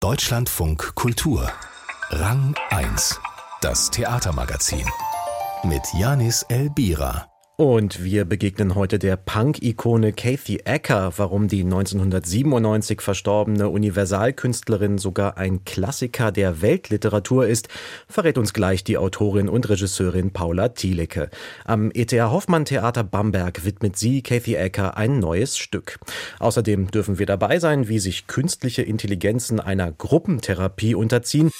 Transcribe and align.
Deutschlandfunk 0.00 0.94
Kultur. 0.94 1.50
Rang 2.10 2.54
1. 2.70 3.20
Das 3.60 3.90
Theatermagazin. 3.90 4.86
Mit 5.64 5.82
Janis 5.92 6.44
Elbira. 6.44 7.27
Und 7.60 8.04
wir 8.04 8.24
begegnen 8.24 8.76
heute 8.76 9.00
der 9.00 9.16
Punk-Ikone 9.16 10.12
Kathy 10.12 10.60
Acker. 10.64 11.12
Warum 11.16 11.48
die 11.48 11.64
1997 11.64 13.00
verstorbene 13.00 13.68
Universalkünstlerin 13.68 14.96
sogar 14.96 15.38
ein 15.38 15.64
Klassiker 15.64 16.30
der 16.30 16.62
Weltliteratur 16.62 17.48
ist, 17.48 17.66
verrät 18.06 18.38
uns 18.38 18.52
gleich 18.52 18.84
die 18.84 18.96
Autorin 18.96 19.48
und 19.48 19.68
Regisseurin 19.68 20.32
Paula 20.32 20.68
Thielecke. 20.68 21.30
Am 21.64 21.90
ETH 21.92 22.12
Hoffmann 22.12 22.64
Theater 22.64 23.02
Bamberg 23.02 23.64
widmet 23.64 23.96
sie, 23.98 24.22
Kathy 24.22 24.56
Acker, 24.56 24.96
ein 24.96 25.18
neues 25.18 25.58
Stück. 25.58 25.98
Außerdem 26.38 26.92
dürfen 26.92 27.18
wir 27.18 27.26
dabei 27.26 27.58
sein, 27.58 27.88
wie 27.88 27.98
sich 27.98 28.28
künstliche 28.28 28.82
Intelligenzen 28.82 29.58
einer 29.58 29.90
Gruppentherapie 29.90 30.94
unterziehen. 30.94 31.50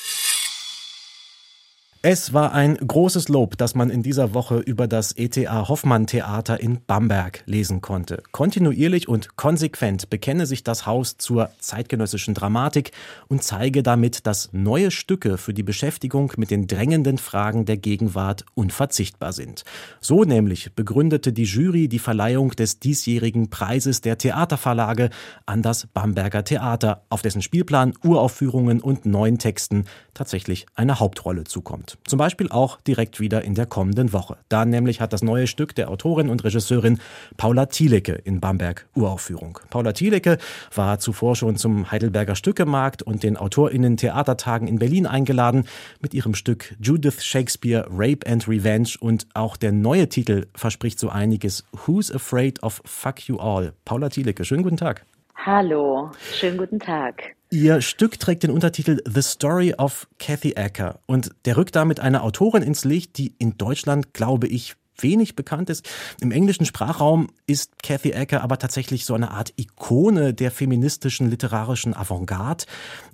Es 2.00 2.32
war 2.32 2.52
ein 2.52 2.76
großes 2.76 3.28
Lob, 3.28 3.58
dass 3.58 3.74
man 3.74 3.90
in 3.90 4.04
dieser 4.04 4.32
Woche 4.32 4.58
über 4.58 4.86
das 4.86 5.10
ETA 5.10 5.68
Hoffmann 5.68 6.06
Theater 6.06 6.60
in 6.60 6.78
Bamberg 6.86 7.42
lesen 7.44 7.80
konnte. 7.80 8.22
Kontinuierlich 8.30 9.08
und 9.08 9.34
konsequent 9.34 10.08
bekenne 10.08 10.46
sich 10.46 10.62
das 10.62 10.86
Haus 10.86 11.16
zur 11.16 11.50
zeitgenössischen 11.58 12.34
Dramatik 12.34 12.92
und 13.26 13.42
zeige 13.42 13.82
damit, 13.82 14.28
dass 14.28 14.50
neue 14.52 14.92
Stücke 14.92 15.38
für 15.38 15.52
die 15.52 15.64
Beschäftigung 15.64 16.32
mit 16.36 16.52
den 16.52 16.68
drängenden 16.68 17.18
Fragen 17.18 17.64
der 17.64 17.78
Gegenwart 17.78 18.44
unverzichtbar 18.54 19.32
sind. 19.32 19.64
So 20.00 20.22
nämlich 20.22 20.72
begründete 20.76 21.32
die 21.32 21.44
Jury 21.44 21.88
die 21.88 21.98
Verleihung 21.98 22.52
des 22.52 22.78
diesjährigen 22.78 23.50
Preises 23.50 24.02
der 24.02 24.18
Theaterverlage 24.18 25.10
an 25.46 25.62
das 25.62 25.88
Bamberger 25.88 26.44
Theater, 26.44 27.02
auf 27.08 27.22
dessen 27.22 27.42
Spielplan 27.42 27.94
Uraufführungen 28.04 28.80
und 28.80 29.04
neuen 29.04 29.38
Texten 29.38 29.86
tatsächlich 30.14 30.66
eine 30.76 31.00
Hauptrolle 31.00 31.42
zukommt. 31.42 31.87
Zum 32.04 32.18
Beispiel 32.18 32.48
auch 32.50 32.80
direkt 32.80 33.20
wieder 33.20 33.42
in 33.42 33.54
der 33.54 33.66
kommenden 33.66 34.12
Woche. 34.12 34.36
Da 34.48 34.64
nämlich 34.64 35.00
hat 35.00 35.12
das 35.12 35.22
neue 35.22 35.46
Stück 35.46 35.74
der 35.74 35.90
Autorin 35.90 36.28
und 36.28 36.44
Regisseurin 36.44 36.98
Paula 37.36 37.66
Thielecke 37.66 38.12
in 38.12 38.40
Bamberg 38.40 38.86
Uraufführung. 38.94 39.58
Paula 39.70 39.92
Thielecke 39.92 40.38
war 40.74 40.98
zuvor 40.98 41.36
schon 41.36 41.56
zum 41.56 41.90
Heidelberger 41.90 42.34
Stückemarkt 42.34 43.02
und 43.02 43.22
den 43.22 43.36
AutorInnen 43.36 43.96
Theatertagen 43.96 44.68
in 44.68 44.78
Berlin 44.78 45.06
eingeladen 45.06 45.64
mit 46.00 46.14
ihrem 46.14 46.34
Stück 46.34 46.74
Judith 46.80 47.22
Shakespeare 47.22 47.86
Rape 47.90 48.26
and 48.26 48.46
Revenge 48.48 48.90
und 49.00 49.26
auch 49.34 49.56
der 49.56 49.72
neue 49.72 50.08
Titel 50.08 50.46
verspricht 50.54 50.98
so 50.98 51.08
einiges. 51.08 51.64
Who's 51.86 52.12
Afraid 52.12 52.62
of 52.62 52.82
Fuck 52.84 53.28
You 53.28 53.38
All? 53.38 53.72
Paula 53.84 54.08
Thielecke, 54.08 54.44
schönen 54.44 54.62
guten 54.62 54.76
Tag. 54.76 55.04
Hallo, 55.36 56.10
schönen 56.32 56.58
guten 56.58 56.80
Tag. 56.80 57.37
Ihr 57.50 57.80
Stück 57.80 58.20
trägt 58.20 58.42
den 58.42 58.50
Untertitel 58.50 59.02
The 59.10 59.22
Story 59.22 59.74
of 59.78 60.06
Kathy 60.18 60.56
Acker 60.56 61.00
und 61.06 61.30
der 61.46 61.56
rückt 61.56 61.76
damit 61.76 61.98
eine 61.98 62.22
Autorin 62.22 62.62
ins 62.62 62.84
Licht, 62.84 63.16
die 63.16 63.34
in 63.38 63.56
Deutschland, 63.56 64.12
glaube 64.12 64.46
ich, 64.46 64.76
wenig 64.98 65.34
bekannt 65.34 65.70
ist. 65.70 65.88
Im 66.20 66.30
englischen 66.30 66.66
Sprachraum 66.66 67.28
ist 67.46 67.82
Kathy 67.82 68.14
Acker 68.14 68.42
aber 68.42 68.58
tatsächlich 68.58 69.06
so 69.06 69.14
eine 69.14 69.30
Art 69.30 69.54
Ikone 69.56 70.34
der 70.34 70.50
feministischen 70.50 71.30
literarischen 71.30 71.94
Avantgarde. 71.94 72.64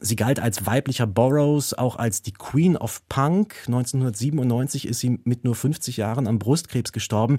Sie 0.00 0.16
galt 0.16 0.40
als 0.40 0.66
weiblicher 0.66 1.06
Burroughs, 1.06 1.72
auch 1.72 1.94
als 1.94 2.22
die 2.22 2.32
Queen 2.32 2.76
of 2.76 3.06
Punk. 3.08 3.54
1997 3.66 4.88
ist 4.88 4.98
sie 4.98 5.20
mit 5.22 5.44
nur 5.44 5.54
50 5.54 5.96
Jahren 5.96 6.26
am 6.26 6.40
Brustkrebs 6.40 6.90
gestorben. 6.90 7.38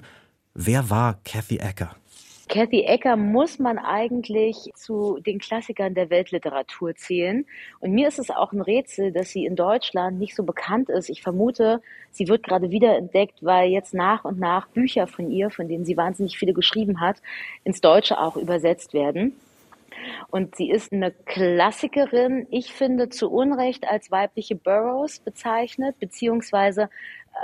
Wer 0.54 0.88
war 0.88 1.20
Kathy 1.24 1.60
Acker? 1.60 1.94
Kathy 2.48 2.82
Ecker 2.82 3.16
muss 3.16 3.58
man 3.58 3.76
eigentlich 3.78 4.70
zu 4.74 5.18
den 5.18 5.40
Klassikern 5.40 5.94
der 5.94 6.10
Weltliteratur 6.10 6.94
zählen. 6.94 7.44
Und 7.80 7.92
mir 7.92 8.06
ist 8.06 8.20
es 8.20 8.30
auch 8.30 8.52
ein 8.52 8.60
Rätsel, 8.60 9.10
dass 9.10 9.30
sie 9.30 9.44
in 9.44 9.56
Deutschland 9.56 10.18
nicht 10.20 10.36
so 10.36 10.44
bekannt 10.44 10.88
ist. 10.88 11.08
Ich 11.08 11.22
vermute, 11.22 11.82
sie 12.12 12.28
wird 12.28 12.44
gerade 12.44 12.70
wieder 12.70 12.96
entdeckt, 12.96 13.42
weil 13.42 13.70
jetzt 13.70 13.94
nach 13.94 14.24
und 14.24 14.38
nach 14.38 14.68
Bücher 14.68 15.08
von 15.08 15.30
ihr, 15.30 15.50
von 15.50 15.68
denen 15.68 15.84
sie 15.84 15.96
wahnsinnig 15.96 16.38
viele 16.38 16.52
geschrieben 16.52 17.00
hat, 17.00 17.16
ins 17.64 17.80
Deutsche 17.80 18.18
auch 18.20 18.36
übersetzt 18.36 18.94
werden. 18.94 19.32
Und 20.28 20.54
sie 20.54 20.70
ist 20.70 20.92
eine 20.92 21.10
Klassikerin, 21.10 22.46
ich 22.50 22.72
finde 22.72 23.08
zu 23.08 23.30
Unrecht 23.30 23.88
als 23.88 24.10
weibliche 24.10 24.54
Burroughs 24.54 25.18
bezeichnet, 25.18 25.98
beziehungsweise 25.98 26.90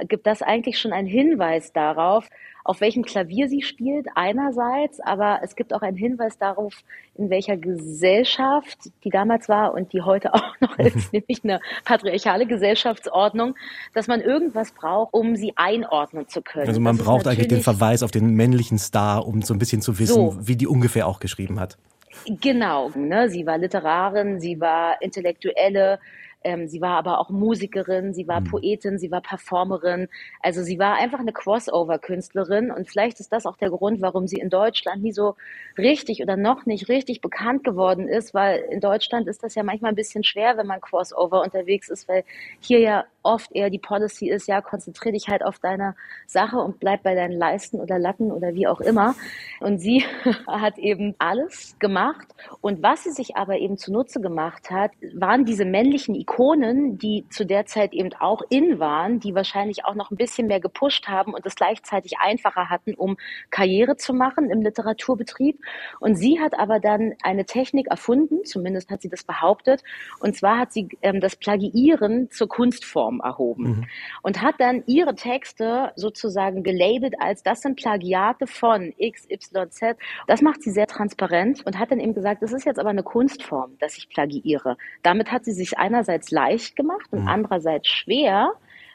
gibt 0.08 0.26
das 0.26 0.42
eigentlich 0.42 0.78
schon 0.78 0.92
einen 0.92 1.08
Hinweis 1.08 1.72
darauf, 1.72 2.28
auf 2.64 2.80
welchem 2.80 3.02
Klavier 3.02 3.48
sie 3.48 3.62
spielt, 3.62 4.06
einerseits, 4.14 5.00
aber 5.00 5.40
es 5.42 5.56
gibt 5.56 5.74
auch 5.74 5.82
einen 5.82 5.96
Hinweis 5.96 6.38
darauf, 6.38 6.74
in 7.16 7.28
welcher 7.28 7.56
Gesellschaft 7.56 8.78
die 9.04 9.10
damals 9.10 9.48
war 9.48 9.74
und 9.74 9.92
die 9.92 10.02
heute 10.02 10.32
auch 10.32 10.54
noch 10.60 10.78
ist, 10.78 11.12
nämlich 11.12 11.42
eine 11.42 11.60
patriarchale 11.84 12.46
Gesellschaftsordnung, 12.46 13.56
dass 13.94 14.06
man 14.06 14.20
irgendwas 14.20 14.72
braucht, 14.72 15.12
um 15.12 15.34
sie 15.34 15.52
einordnen 15.56 16.28
zu 16.28 16.42
können. 16.42 16.68
Also 16.68 16.80
man 16.80 16.96
das 16.96 17.04
braucht 17.04 17.26
eigentlich 17.26 17.48
den 17.48 17.62
Verweis 17.62 18.02
auf 18.02 18.10
den 18.10 18.34
männlichen 18.34 18.78
Star, 18.78 19.26
um 19.26 19.42
so 19.42 19.54
ein 19.54 19.58
bisschen 19.58 19.82
zu 19.82 19.98
wissen, 19.98 20.14
So. 20.14 20.36
wie 20.40 20.56
die 20.56 20.66
ungefähr 20.66 21.06
auch 21.06 21.20
geschrieben 21.20 21.58
hat. 21.58 21.78
Genau, 22.26 22.90
ne? 22.94 23.28
sie 23.28 23.46
war 23.46 23.58
Literarin, 23.58 24.38
sie 24.40 24.60
war 24.60 25.00
Intellektuelle, 25.00 25.98
ähm, 26.44 26.68
sie 26.68 26.80
war 26.80 26.96
aber 26.98 27.18
auch 27.18 27.30
Musikerin, 27.30 28.14
sie 28.14 28.28
war 28.28 28.40
Mhm. 28.40 28.44
Poetin, 28.44 28.98
sie 28.98 29.10
war 29.10 29.20
Performerin. 29.20 30.08
Also 30.40 30.62
sie 30.62 30.78
war 30.78 30.96
einfach 30.96 31.20
eine 31.20 31.32
Crossover-Künstlerin 31.32 32.70
und 32.70 32.88
vielleicht 32.88 33.20
ist 33.20 33.32
das 33.32 33.46
auch 33.46 33.56
der 33.56 33.70
Grund, 33.70 34.00
warum 34.02 34.26
sie 34.26 34.38
in 34.38 34.50
Deutschland 34.50 35.02
nie 35.02 35.12
so 35.12 35.36
richtig 35.78 36.22
oder 36.22 36.36
noch 36.36 36.66
nicht 36.66 36.88
richtig 36.88 37.20
bekannt 37.20 37.64
geworden 37.64 38.08
ist, 38.08 38.34
weil 38.34 38.58
in 38.70 38.80
Deutschland 38.80 39.28
ist 39.28 39.42
das 39.42 39.54
ja 39.54 39.62
manchmal 39.62 39.92
ein 39.92 39.96
bisschen 39.96 40.24
schwer, 40.24 40.56
wenn 40.56 40.66
man 40.66 40.80
Crossover 40.80 41.42
unterwegs 41.42 41.88
ist, 41.88 42.08
weil 42.08 42.24
hier 42.60 42.80
ja 42.80 43.04
oft 43.22 43.50
eher 43.52 43.70
die 43.70 43.78
Policy 43.78 44.28
ist, 44.28 44.48
ja, 44.48 44.60
konzentrier 44.60 45.12
dich 45.12 45.28
halt 45.28 45.44
auf 45.44 45.58
deine 45.58 45.94
Sache 46.26 46.58
und 46.58 46.80
bleib 46.80 47.02
bei 47.02 47.14
deinen 47.14 47.38
Leisten 47.38 47.80
oder 47.80 47.98
Latten 47.98 48.32
oder 48.32 48.54
wie 48.54 48.66
auch 48.66 48.80
immer. 48.80 49.14
Und 49.60 49.78
sie 49.78 50.04
hat 50.46 50.78
eben 50.78 51.14
alles 51.18 51.76
gemacht. 51.78 52.28
Und 52.60 52.82
was 52.82 53.04
sie 53.04 53.10
sich 53.10 53.36
aber 53.36 53.58
eben 53.58 53.76
zunutze 53.76 54.20
gemacht 54.20 54.70
hat, 54.70 54.92
waren 55.14 55.44
diese 55.44 55.64
männlichen 55.64 56.14
Ikonen, 56.14 56.98
die 56.98 57.24
zu 57.30 57.46
der 57.46 57.66
Zeit 57.66 57.92
eben 57.92 58.10
auch 58.18 58.42
in 58.50 58.78
waren, 58.78 59.20
die 59.20 59.34
wahrscheinlich 59.34 59.84
auch 59.84 59.94
noch 59.94 60.10
ein 60.10 60.16
bisschen 60.16 60.46
mehr 60.46 60.60
gepusht 60.60 61.08
haben 61.08 61.34
und 61.34 61.44
es 61.46 61.54
gleichzeitig 61.54 62.18
einfacher 62.18 62.70
hatten, 62.70 62.94
um 62.94 63.16
Karriere 63.50 63.96
zu 63.96 64.14
machen 64.14 64.50
im 64.50 64.62
Literaturbetrieb. 64.62 65.60
Und 66.00 66.16
sie 66.16 66.40
hat 66.40 66.58
aber 66.58 66.80
dann 66.80 67.14
eine 67.22 67.44
Technik 67.44 67.88
erfunden, 67.88 68.44
zumindest 68.44 68.90
hat 68.90 69.02
sie 69.02 69.08
das 69.08 69.24
behauptet, 69.24 69.82
und 70.20 70.36
zwar 70.36 70.58
hat 70.58 70.72
sie 70.72 70.88
ähm, 71.02 71.20
das 71.20 71.36
Plagiieren 71.36 72.30
zur 72.30 72.48
Kunstform 72.48 73.11
erhoben 73.20 73.62
Mhm. 73.64 73.84
und 74.22 74.42
hat 74.42 74.56
dann 74.58 74.82
ihre 74.86 75.14
Texte 75.14 75.92
sozusagen 75.96 76.62
gelabelt 76.62 77.14
als 77.20 77.42
das 77.42 77.60
sind 77.60 77.76
Plagiate 77.76 78.46
von 78.46 78.92
XYZ. 78.98 79.96
Das 80.26 80.42
macht 80.42 80.62
sie 80.62 80.70
sehr 80.70 80.86
transparent 80.86 81.64
und 81.66 81.78
hat 81.78 81.90
dann 81.90 82.00
eben 82.00 82.14
gesagt, 82.14 82.42
das 82.42 82.52
ist 82.52 82.64
jetzt 82.64 82.78
aber 82.78 82.90
eine 82.90 83.02
Kunstform, 83.02 83.76
dass 83.78 83.96
ich 83.98 84.08
plagiiere. 84.08 84.76
Damit 85.02 85.30
hat 85.32 85.44
sie 85.44 85.52
sich 85.52 85.78
einerseits 85.78 86.30
leicht 86.30 86.76
gemacht 86.76 87.06
und 87.10 87.22
Mhm. 87.22 87.28
andererseits 87.28 87.88
schwer. 87.88 88.52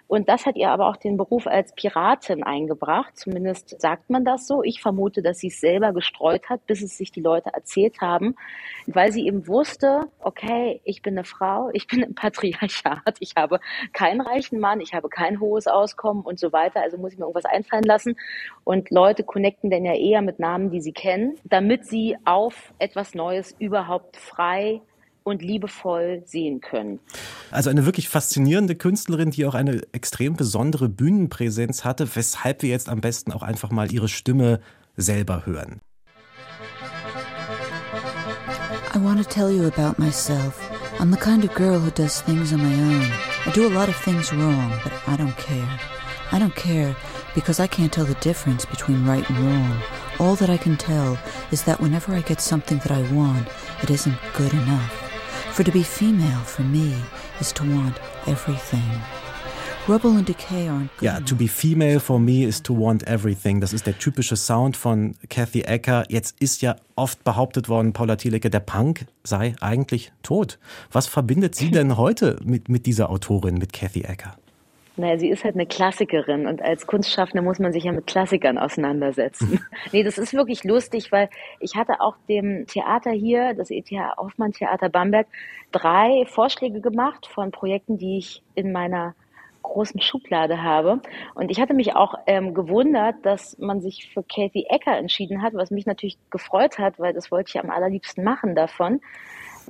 Und 0.08 0.30
das 0.30 0.46
hat 0.46 0.56
ihr 0.56 0.70
aber 0.70 0.88
auch 0.88 0.96
den 0.96 1.18
Beruf 1.18 1.48
als 1.48 1.74
Piratin 1.74 2.44
eingebracht. 2.44 3.18
Zumindest 3.18 3.80
sagt 3.82 4.10
man 4.10 4.24
das 4.24 4.48
so. 4.48 4.64
Ich 4.64 4.82
vermute, 4.82 5.22
dass 5.22 5.40
sie 5.40 5.48
es 5.48 5.60
selber 5.60 5.92
gestreut 5.92 6.50
hat, 6.50 6.66
bis 6.66 6.82
es 6.82 6.98
sich 6.98 7.12
die 7.12 7.22
Leute 7.22 7.50
erzählt 7.54 8.00
haben, 8.00 8.36
weil 8.86 9.12
sie 9.12 9.28
eben 9.28 9.48
wusste, 9.48 10.06
okay, 10.20 10.82
ich 10.86 11.02
bin 11.02 11.16
eine 11.16 11.26
Frau, 11.26 11.70
ich 11.74 11.88
bin 11.88 12.04
im 12.04 12.16
Patriarchat, 12.16 13.18
ich 13.20 13.34
habe 13.38 13.60
keinen 13.92 14.22
reichen 14.22 14.60
Mann, 14.60 14.80
ich 14.80 14.94
habe 14.94 15.10
kein 15.10 15.42
hohes 15.42 15.68
Auskommen 15.68 16.24
und 16.24 16.40
so 16.40 16.54
weiter. 16.54 16.82
Also 16.82 16.98
muss 16.98 17.12
ich 17.12 17.20
mir 17.20 17.26
irgendwas 17.26 17.46
einfallen 17.46 17.84
lassen. 17.84 18.16
Und 18.64 18.92
Leute 18.92 19.24
connecten 19.24 19.70
dann 19.70 19.84
ja 19.84 19.94
eher 19.94 20.22
mit 20.22 20.40
Namen, 20.40 20.72
die 20.72 20.82
sie 20.82 20.94
kennen, 20.94 21.36
damit 21.44 21.86
sie 21.86 22.16
auf 22.24 22.74
etwas 22.80 23.14
Neues 23.14 23.56
überhaupt 23.60 24.16
frei 24.16 24.82
und 25.28 25.42
liebevoll 25.42 26.24
sehen 26.26 26.62
können. 26.62 27.00
Also 27.52 27.70
eine 27.70 27.86
wirklich 27.86 28.08
faszinierende 28.08 28.76
Künstlerin, 28.76 29.32
die 29.32 29.46
auch 29.46 29.56
eine 29.56 29.82
extrem 29.92 30.36
besondere 30.36 30.88
Bühnenpräsenz 30.88 31.84
hatte, 31.84 32.08
weshalb 32.16 32.62
wir 32.62 32.70
jetzt 32.70 32.88
am 32.88 33.02
besten 33.02 33.34
auch 33.34 33.44
einfach 33.44 33.70
mal 33.70 33.92
ihre 33.92 34.08
Stimme 34.08 34.62
selber 34.96 35.46
hören. 35.46 35.82
I 38.96 39.00
want 39.00 39.22
to 39.22 39.30
tell 39.30 39.52
you 39.52 39.68
about 39.68 40.02
myself. 40.02 40.60
I'm 41.00 41.12
the 41.12 41.18
kind 41.18 41.44
of 41.44 41.54
girl 41.54 41.78
who 41.78 41.92
does 41.92 42.22
things 42.22 42.54
on 42.54 42.62
my 42.62 42.74
own. 42.74 43.06
I 43.46 43.52
do 43.54 43.68
a 43.68 43.70
lot 43.70 43.90
of 43.90 43.96
things 44.04 44.32
wrong, 44.32 44.72
but 44.84 44.94
I 45.08 45.18
don't 45.18 45.36
care. 45.38 45.68
I 46.32 46.40
don't 46.40 46.56
care 46.56 46.96
because 47.36 47.60
I 47.60 47.68
can't 47.68 47.92
tell 47.92 48.06
the 48.06 48.16
difference 48.16 48.66
between 48.66 49.06
right 49.06 49.30
and 49.30 49.38
wrong. 49.40 49.78
All 50.20 50.36
that 50.38 50.50
I 50.50 50.58
can 50.58 50.78
tell 50.78 51.18
is 51.52 51.64
that 51.64 51.80
whenever 51.80 52.16
I 52.16 52.22
get 52.22 52.42
something 52.42 52.80
that 52.80 52.92
I 52.92 53.04
want, 53.14 53.48
it 53.84 53.92
isn't 53.92 54.18
good 54.34 54.54
enough. 54.54 55.07
For 55.58 55.66
to 55.66 55.72
be 55.72 55.84
female 55.84 56.44
for 56.46 56.62
me 56.62 56.94
is 57.42 57.52
to 57.54 57.64
want 57.64 57.96
everything. 58.28 58.84
Rubble 59.88 60.12
and 60.12 60.24
decay 60.24 60.68
aren't 60.68 60.96
good 60.98 61.08
Ja, 61.08 61.20
to 61.20 61.36
be 61.36 61.48
female 61.48 62.00
for 62.00 62.20
me 62.20 62.44
is 62.44 62.62
to 62.62 62.80
want 62.80 63.08
everything. 63.08 63.60
Das 63.60 63.74
ist 63.74 63.88
der 63.88 63.98
typische 63.98 64.36
Sound 64.36 64.78
von 64.78 65.16
Kathy 65.32 65.62
Ecker. 65.62 66.06
Jetzt 66.10 66.36
ist 66.40 66.62
ja 66.62 66.76
oft 66.96 67.24
behauptet 67.24 67.70
worden, 67.70 67.92
Paula 67.92 68.18
Thielecke, 68.18 68.52
der 68.52 68.60
Punk 68.60 69.08
sei 69.24 69.56
eigentlich 69.60 70.12
tot. 70.22 70.60
Was 70.92 71.08
verbindet 71.08 71.56
Sie 71.56 71.72
denn 71.72 71.98
heute 71.98 72.38
mit, 72.44 72.70
mit 72.70 72.86
dieser 72.86 73.10
Autorin, 73.10 73.56
mit 73.56 73.74
Kathy 73.74 74.02
Ecker? 74.02 74.38
Naja, 74.98 75.20
sie 75.20 75.30
ist 75.30 75.44
halt 75.44 75.56
eine 75.56 75.68
Klassikerin 75.68 76.48
und 76.48 76.62
als 76.62 76.88
Kunstschaffende 76.88 77.44
muss 77.44 77.60
man 77.60 77.72
sich 77.72 77.84
ja 77.84 77.92
mit 77.92 78.08
Klassikern 78.08 78.58
auseinandersetzen. 78.58 79.64
nee, 79.92 80.04
das 80.04 80.18
ist 80.18 80.34
wirklich 80.34 80.64
lustig, 80.64 81.12
weil 81.12 81.30
ich 81.60 81.76
hatte 81.76 82.02
auch 82.02 82.16
dem 82.28 82.66
Theater 82.66 83.12
hier, 83.12 83.54
das 83.54 83.70
ETH 83.70 83.92
Hoffmann 84.18 84.54
Theater 84.54 84.90
Bamberg, 84.90 85.28
drei 85.72 86.26
Vorschläge 86.28 86.82
gemacht 86.82 87.28
von 87.28 87.52
Projekten, 87.52 88.00
die 88.00 88.18
ich 88.18 88.42
in 88.56 88.72
meiner 88.72 89.14
großen 89.62 90.02
Schublade 90.02 90.64
habe. 90.64 91.02
Und 91.36 91.52
ich 91.52 91.60
hatte 91.60 91.74
mich 91.74 91.96
auch 91.96 92.16
ähm, 92.26 92.54
gewundert, 92.54 93.16
dass 93.24 93.58
man 93.60 93.82
sich 93.82 94.10
für 94.12 94.24
Kathy 94.24 94.66
Ecker 94.70 94.98
entschieden 94.98 95.42
hat, 95.42 95.54
was 95.54 95.72
mich 95.72 95.86
natürlich 95.86 96.18
gefreut 96.32 96.80
hat, 96.80 97.00
weil 97.00 97.14
das 97.14 97.32
wollte 97.32 97.50
ich 97.54 97.60
am 97.60 97.70
allerliebsten 97.70 98.24
machen 98.24 98.56
davon 98.56 99.02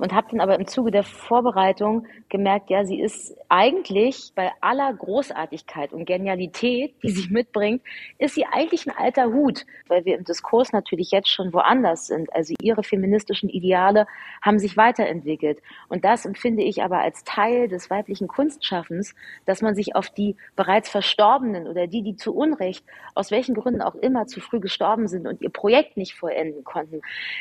und 0.00 0.12
habe 0.12 0.28
dann 0.30 0.40
aber 0.40 0.54
im 0.58 0.66
Zuge 0.66 0.90
der 0.90 1.02
Vorbereitung 1.02 2.06
gemerkt, 2.28 2.70
ja, 2.70 2.84
sie 2.84 3.00
ist 3.00 3.36
eigentlich 3.48 4.32
bei 4.34 4.52
aller 4.60 4.92
Großartigkeit 4.92 5.92
und 5.92 6.04
Genialität, 6.04 6.94
die 7.02 7.10
sie 7.10 7.32
mitbringt, 7.32 7.82
ist 8.18 8.34
sie 8.34 8.44
eigentlich 8.46 8.86
ein 8.86 8.96
alter 8.96 9.32
Hut, 9.32 9.64
weil 9.88 10.04
wir 10.04 10.16
im 10.16 10.24
Diskurs 10.24 10.72
natürlich 10.72 11.10
jetzt 11.10 11.28
schon 11.28 11.52
woanders 11.52 12.06
sind. 12.06 12.32
Also 12.34 12.54
ihre 12.60 12.82
feministischen 12.82 13.48
Ideale 13.48 14.06
haben 14.42 14.58
sich 14.58 14.76
weiterentwickelt 14.76 15.60
und 15.88 16.04
das 16.04 16.24
empfinde 16.26 16.62
ich 16.62 16.82
aber 16.82 16.98
als 17.00 17.24
Teil 17.24 17.68
des 17.68 17.90
weiblichen 17.90 18.28
Kunstschaffens, 18.28 19.14
dass 19.46 19.62
man 19.62 19.74
sich 19.74 19.96
auf 19.96 20.10
die 20.10 20.36
bereits 20.56 20.88
Verstorbenen 20.88 21.66
oder 21.66 21.86
die, 21.86 22.02
die 22.02 22.16
zu 22.16 22.34
Unrecht 22.34 22.84
aus 23.14 23.30
welchen 23.30 23.54
Gründen 23.54 23.82
auch 23.82 23.94
immer 23.96 24.26
zu 24.26 24.40
früh 24.40 24.60
gestorben 24.60 25.08
sind 25.08 25.26
und 25.26 25.42
ihr 25.42 25.50
Projekt 25.50 25.96
nicht 25.96 26.14
vollenden 26.14 26.64
konnten, 26.64 27.00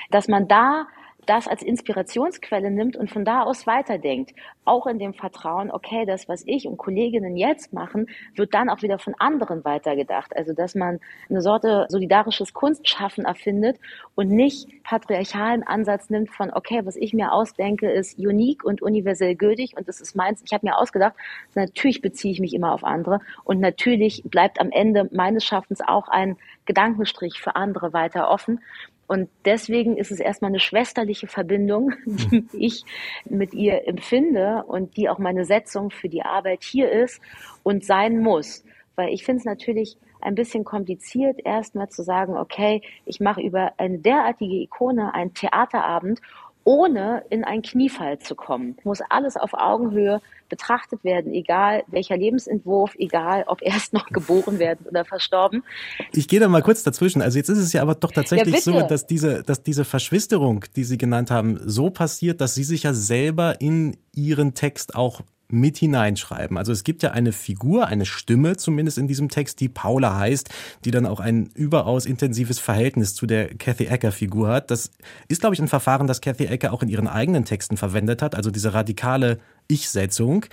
dass 0.10 0.28
man 0.28 0.48
da 0.48 0.88
das 1.30 1.48
als 1.48 1.62
Inspirationsquelle 1.62 2.72
nimmt 2.72 2.96
und 2.96 3.12
von 3.12 3.26
da 3.26 3.44
aus 3.44 3.68
weiterdenkt. 3.68 4.34
Auch 4.66 4.88
in 4.88 5.00
dem 5.00 5.14
Vertrauen, 5.14 5.72
okay, 5.72 6.06
das, 6.06 6.28
was 6.28 6.44
ich 6.46 6.68
und 6.68 6.78
Kolleginnen 6.78 7.38
jetzt 7.38 7.74
machen, 7.74 8.08
wird 8.36 8.54
dann 8.54 8.70
auch 8.70 8.82
wieder 8.82 9.00
von 9.00 9.14
anderen 9.20 9.64
weitergedacht. 9.64 10.36
Also, 10.36 10.54
dass 10.54 10.76
man 10.76 11.00
eine 11.30 11.42
Sorte 11.42 11.86
solidarisches 11.90 12.54
Kunstschaffen 12.54 13.26
erfindet 13.26 13.78
und 14.16 14.30
nicht 14.30 14.68
patriarchalen 14.84 15.64
Ansatz 15.64 16.10
nimmt 16.10 16.30
von, 16.30 16.52
okay, 16.54 16.82
was 16.84 16.96
ich 16.96 17.14
mir 17.14 17.32
ausdenke, 17.32 17.90
ist 17.92 18.18
unique 18.18 18.64
und 18.64 18.82
universell 18.82 19.36
gültig 19.36 19.76
und 19.78 19.88
das 19.88 20.02
ist 20.02 20.16
meins. 20.16 20.42
Ich 20.46 20.54
habe 20.54 20.66
mir 20.66 20.78
ausgedacht, 20.78 21.14
natürlich 21.56 22.02
beziehe 22.02 22.32
ich 22.32 22.40
mich 22.40 22.54
immer 22.54 22.74
auf 22.74 22.84
andere 22.84 23.20
und 23.44 23.60
natürlich 23.60 24.24
bleibt 24.26 24.60
am 24.60 24.72
Ende 24.72 25.10
meines 25.12 25.44
Schaffens 25.44 25.82
auch 25.86 26.08
ein 26.08 26.38
Gedankenstrich 26.66 27.40
für 27.40 27.56
andere 27.56 27.94
weiter 27.94 28.30
offen. 28.30 28.60
Und 29.08 29.30
deswegen 29.46 29.96
ist 29.98 30.12
es 30.12 30.20
erstmal 30.20 30.50
eine 30.50 30.60
schwesterliche 30.60 31.28
Verbindung, 31.28 31.94
die 32.06 32.46
ich 32.54 32.84
mit 33.26 33.54
ihr 33.54 33.88
empfinde 33.88 34.64
und 34.68 34.98
die 34.98 35.10
auch 35.10 35.18
meine 35.18 35.46
Setzung 35.46 35.92
für 35.92 36.10
die 36.10 36.24
Arbeit 36.24 36.64
hier 36.64 36.92
ist 36.92 37.22
und 37.64 37.86
sein 37.86 38.20
muss. 38.20 38.64
Weil 38.96 39.14
ich 39.14 39.24
finde 39.24 39.40
es 39.40 39.46
natürlich 39.46 39.98
ein 40.20 40.36
bisschen 40.36 40.64
kompliziert, 40.64 41.40
erstmal 41.46 41.90
zu 41.90 42.04
sagen, 42.04 42.36
okay, 42.36 42.82
ich 43.06 43.20
mache 43.20 43.42
über 43.42 43.74
eine 43.78 44.00
derartige 44.00 44.56
Ikone 44.56 45.14
einen 45.14 45.34
Theaterabend 45.34 46.20
ohne 46.68 47.24
in 47.30 47.46
einen 47.46 47.62
Kniefall 47.62 48.20
zu 48.20 48.36
kommen. 48.36 48.76
Muss 48.84 49.00
alles 49.10 49.38
auf 49.38 49.54
Augenhöhe 49.54 50.22
betrachtet 50.50 51.02
werden, 51.06 51.34
egal 51.34 51.84
welcher 51.88 52.18
Lebensentwurf, 52.18 52.94
egal 52.98 53.46
ob 53.48 53.62
erst 53.62 53.94
noch 53.94 54.08
geboren 54.08 54.60
werden 54.60 54.86
oder 54.86 55.06
verstorben. 55.06 55.64
Ich 56.12 56.28
gehe 56.28 56.42
da 56.42 56.50
mal 56.50 56.62
kurz 56.62 56.84
dazwischen. 56.84 57.22
Also 57.22 57.38
jetzt 57.38 57.48
ist 57.48 57.60
es 57.60 57.72
ja 57.72 57.82
aber 57.82 57.96
doch 57.96 58.12
tatsächlich 58.12 58.54
ja, 58.54 58.62
so, 58.62 58.82
dass 58.82 59.08
diese, 59.08 59.44
dass 59.44 59.64
diese 59.64 59.86
Verschwisterung, 59.86 60.66
die 60.76 60.84
Sie 60.84 60.98
genannt 60.98 61.32
haben, 61.32 61.58
so 61.64 61.90
passiert, 61.90 62.42
dass 62.42 62.54
Sie 62.54 62.66
sich 62.66 62.84
ja 62.84 62.94
selber 62.94 63.62
in 63.62 63.96
Ihren 64.14 64.54
Text 64.54 64.94
auch 64.94 65.22
mit 65.50 65.78
hineinschreiben. 65.78 66.58
Also 66.58 66.72
es 66.72 66.84
gibt 66.84 67.04
ja 67.04 67.12
eine 67.12 67.32
Figur, 67.32 67.88
eine 67.88 68.06
Stimme 68.06 68.58
zumindest 68.58 68.98
in 68.98 69.08
diesem 69.08 69.30
Text, 69.30 69.60
die 69.60 69.70
Paula 69.70 70.18
heißt, 70.18 70.50
die 70.86 70.92
dann 70.92 71.06
auch 71.06 71.20
ein 71.20 71.50
überaus 71.56 72.06
intensives 72.06 72.60
Verhältnis 72.60 73.16
zu 73.16 73.26
der 73.26 73.56
Kathy 73.56 73.86
Ecker 73.86 74.12
Figur 74.12 74.50
hat. 74.50 74.72
Das 74.72 74.92
ist, 75.28 75.42
glaube 75.42 75.56
ich, 75.56 75.62
ein 75.62 75.68
Verfahren, 75.68 76.08
das 76.08 76.22
Kathy 76.22 76.46
Ecker 76.46 76.74
auch 76.74 76.84
in 76.84 76.90
ihren 76.90 77.08
eigenen 77.08 77.46
Texten 77.46 77.78
verwendet 77.78 78.22
hat, 78.22 78.36
also 78.36 78.52
diese 78.52 78.74
radikale 78.74 79.40
Ich-Setzung. 79.68 80.46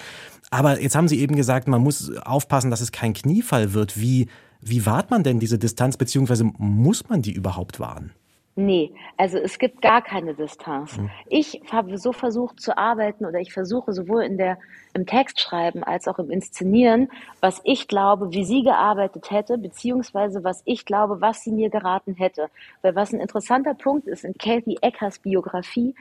Aber 0.51 0.81
jetzt 0.81 0.95
haben 0.95 1.09
Sie 1.09 1.19
eben 1.21 1.35
gesagt, 1.35 1.67
man 1.67 1.83
muss 1.83 2.17
aufpassen, 2.19 2.71
dass 2.71 2.81
es 2.81 2.93
kein 2.93 3.15
Kniefall 3.15 3.73
wird. 3.73 3.99
Wie, 3.99 4.29
wie 4.61 4.87
wahrt 4.87 5.11
man 5.11 5.25
denn 5.25 5.41
diese 5.41 5.59
Distanz, 5.59 5.97
beziehungsweise 5.97 6.45
muss 6.59 7.09
man 7.09 7.23
die 7.23 7.33
überhaupt 7.33 7.81
wahren? 7.81 8.13
Nee, 8.57 8.93
also 9.17 9.37
es 9.39 9.59
gibt 9.59 9.83
gar 9.83 10.01
keine 10.01 10.35
Distanz. 10.35 10.97
Mhm. 10.97 11.11
Ich 11.29 11.61
habe 11.73 11.99
so 11.99 12.13
versucht 12.13 12.61
zu 12.61 12.79
arbeiten 12.79 13.27
oder 13.27 13.41
ich 13.41 13.53
versuche 13.53 13.93
sowohl 13.93 14.23
in 14.23 14.39
der, 14.39 14.59
im 14.93 15.07
Textschreiben 15.07 15.83
als 15.83 16.07
auch 16.07 16.21
im 16.21 16.31
Inszenieren, 16.31 17.09
was 17.41 17.61
ich 17.65 17.89
glaube, 17.89 18.31
wie 18.33 18.45
sie 18.45 18.63
gearbeitet 18.63 19.33
hätte, 19.33 19.59
beziehungsweise 19.59 20.45
was 20.45 20.63
ich 20.67 20.85
glaube, 20.85 21.21
was 21.21 21.43
sie 21.43 21.51
mir 21.51 21.69
geraten 21.69 22.15
hätte. 22.15 22.49
Weil 22.83 22.95
was 22.95 23.13
ein 23.13 23.19
interessanter 23.19 23.75
Punkt 23.75 24.07
ist 24.07 24.25
in 24.25 24.35
Kathy 24.35 24.79
Eckers 24.81 25.19
Biografie, 25.19 25.97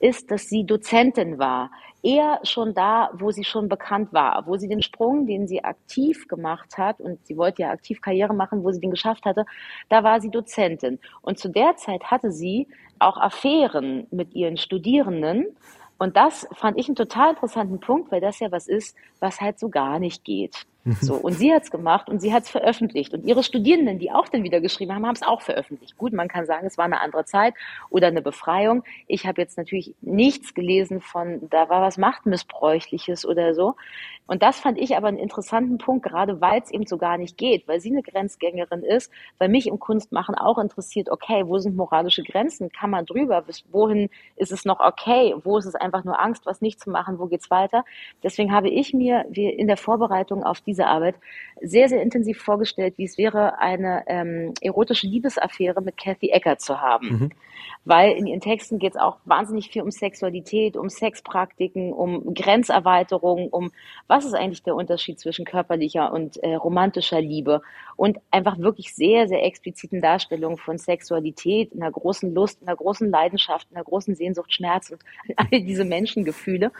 ist, 0.00 0.30
dass 0.30 0.48
sie 0.48 0.64
Dozentin 0.64 1.38
war 1.38 1.70
eher 2.02 2.40
schon 2.44 2.74
da, 2.74 3.10
wo 3.14 3.30
sie 3.30 3.44
schon 3.44 3.68
bekannt 3.68 4.12
war, 4.12 4.46
wo 4.46 4.56
sie 4.56 4.68
den 4.68 4.82
Sprung, 4.82 5.26
den 5.26 5.48
sie 5.48 5.64
aktiv 5.64 6.28
gemacht 6.28 6.78
hat, 6.78 7.00
und 7.00 7.24
sie 7.26 7.36
wollte 7.36 7.62
ja 7.62 7.70
aktiv 7.70 8.00
Karriere 8.00 8.34
machen, 8.34 8.62
wo 8.64 8.70
sie 8.70 8.80
den 8.80 8.90
geschafft 8.90 9.24
hatte, 9.24 9.44
da 9.88 10.04
war 10.04 10.20
sie 10.20 10.30
Dozentin. 10.30 10.98
Und 11.22 11.38
zu 11.38 11.48
der 11.48 11.76
Zeit 11.76 12.04
hatte 12.04 12.30
sie 12.30 12.68
auch 12.98 13.16
Affären 13.16 14.06
mit 14.10 14.34
ihren 14.34 14.56
Studierenden. 14.56 15.46
Und 15.98 16.16
das 16.16 16.46
fand 16.52 16.78
ich 16.78 16.88
einen 16.88 16.96
total 16.96 17.30
interessanten 17.30 17.80
Punkt, 17.80 18.12
weil 18.12 18.20
das 18.20 18.38
ja 18.38 18.52
was 18.52 18.68
ist, 18.68 18.96
was 19.18 19.40
halt 19.40 19.58
so 19.58 19.68
gar 19.68 19.98
nicht 19.98 20.24
geht. 20.24 20.66
So, 21.02 21.16
und 21.16 21.34
sie 21.34 21.52
hat's 21.52 21.70
gemacht 21.70 22.08
und 22.08 22.20
sie 22.20 22.32
hat's 22.32 22.48
veröffentlicht. 22.48 23.12
Und 23.12 23.24
ihre 23.24 23.42
Studierenden, 23.42 23.98
die 23.98 24.10
auch 24.10 24.28
dann 24.28 24.42
wieder 24.42 24.60
geschrieben 24.60 24.94
haben, 24.94 25.06
haben 25.06 25.16
es 25.16 25.22
auch 25.22 25.42
veröffentlicht. 25.42 25.98
Gut, 25.98 26.12
man 26.14 26.28
kann 26.28 26.46
sagen, 26.46 26.66
es 26.66 26.78
war 26.78 26.86
eine 26.86 27.00
andere 27.00 27.24
Zeit 27.26 27.54
oder 27.90 28.06
eine 28.06 28.22
Befreiung. 28.22 28.84
Ich 29.06 29.26
habe 29.26 29.40
jetzt 29.40 29.58
natürlich 29.58 29.94
nichts 30.00 30.54
gelesen 30.54 31.00
von, 31.00 31.48
da 31.50 31.68
war 31.68 31.82
was 31.82 31.98
Machtmissbräuchliches 31.98 33.26
oder 33.26 33.54
so. 33.54 33.74
Und 34.26 34.42
das 34.42 34.60
fand 34.60 34.78
ich 34.78 34.94
aber 34.94 35.08
einen 35.08 35.18
interessanten 35.18 35.78
Punkt, 35.78 36.04
gerade 36.04 36.40
weil 36.42 36.60
es 36.60 36.70
eben 36.70 36.86
so 36.86 36.98
gar 36.98 37.16
nicht 37.16 37.38
geht, 37.38 37.66
weil 37.66 37.80
sie 37.80 37.90
eine 37.90 38.02
Grenzgängerin 38.02 38.82
ist, 38.82 39.10
weil 39.38 39.48
mich 39.48 39.66
im 39.66 39.78
Kunstmachen 39.78 40.34
auch 40.34 40.58
interessiert, 40.58 41.10
okay, 41.10 41.44
wo 41.46 41.58
sind 41.58 41.76
moralische 41.76 42.22
Grenzen? 42.22 42.70
Kann 42.70 42.90
man 42.90 43.06
drüber? 43.06 43.40
Bis 43.40 43.64
wohin 43.72 44.10
ist 44.36 44.52
es 44.52 44.66
noch 44.66 44.80
okay? 44.80 45.34
Wo 45.44 45.56
ist 45.56 45.64
es 45.64 45.74
einfach 45.74 46.04
nur 46.04 46.20
Angst, 46.20 46.44
was 46.44 46.60
nicht 46.60 46.78
zu 46.78 46.90
machen? 46.90 47.18
Wo 47.18 47.26
geht's 47.26 47.50
weiter? 47.50 47.84
Deswegen 48.22 48.52
habe 48.52 48.68
ich 48.68 48.92
mir 48.92 49.24
in 49.34 49.66
der 49.66 49.78
Vorbereitung 49.78 50.44
auf 50.44 50.60
diese 50.60 50.77
Arbeit 50.86 51.16
sehr, 51.60 51.88
sehr 51.88 52.02
intensiv 52.02 52.40
vorgestellt, 52.40 52.94
wie 52.96 53.04
es 53.04 53.18
wäre, 53.18 53.58
eine 53.58 54.04
ähm, 54.06 54.54
erotische 54.60 55.06
Liebesaffäre 55.06 55.82
mit 55.82 55.96
Kathy 55.96 56.30
Ecker 56.30 56.58
zu 56.58 56.80
haben. 56.80 57.08
Mhm 57.08 57.30
weil 57.84 58.12
in 58.12 58.26
ihren 58.26 58.40
Texten 58.40 58.78
geht 58.78 58.94
es 58.94 59.00
auch 59.00 59.16
wahnsinnig 59.24 59.70
viel 59.70 59.82
um 59.82 59.90
Sexualität, 59.90 60.76
um 60.76 60.88
Sexpraktiken, 60.90 61.92
um 61.92 62.34
Grenzerweiterung, 62.34 63.48
um 63.48 63.70
was 64.06 64.24
ist 64.24 64.34
eigentlich 64.34 64.62
der 64.62 64.74
Unterschied 64.74 65.18
zwischen 65.18 65.44
körperlicher 65.44 66.12
und 66.12 66.36
äh, 66.42 66.54
romantischer 66.54 67.20
Liebe 67.20 67.62
und 67.96 68.18
einfach 68.30 68.58
wirklich 68.58 68.94
sehr, 68.94 69.26
sehr 69.26 69.42
expliziten 69.44 70.00
Darstellungen 70.00 70.58
von 70.58 70.78
Sexualität, 70.78 71.72
einer 71.72 71.90
großen 71.90 72.34
Lust, 72.34 72.60
einer 72.62 72.76
großen 72.76 73.10
Leidenschaft, 73.10 73.66
einer 73.72 73.84
großen 73.84 74.14
Sehnsucht, 74.14 74.52
Schmerz 74.52 74.90
und 74.90 75.02
all 75.36 75.62
diese 75.62 75.84
Menschengefühle. 75.84 76.72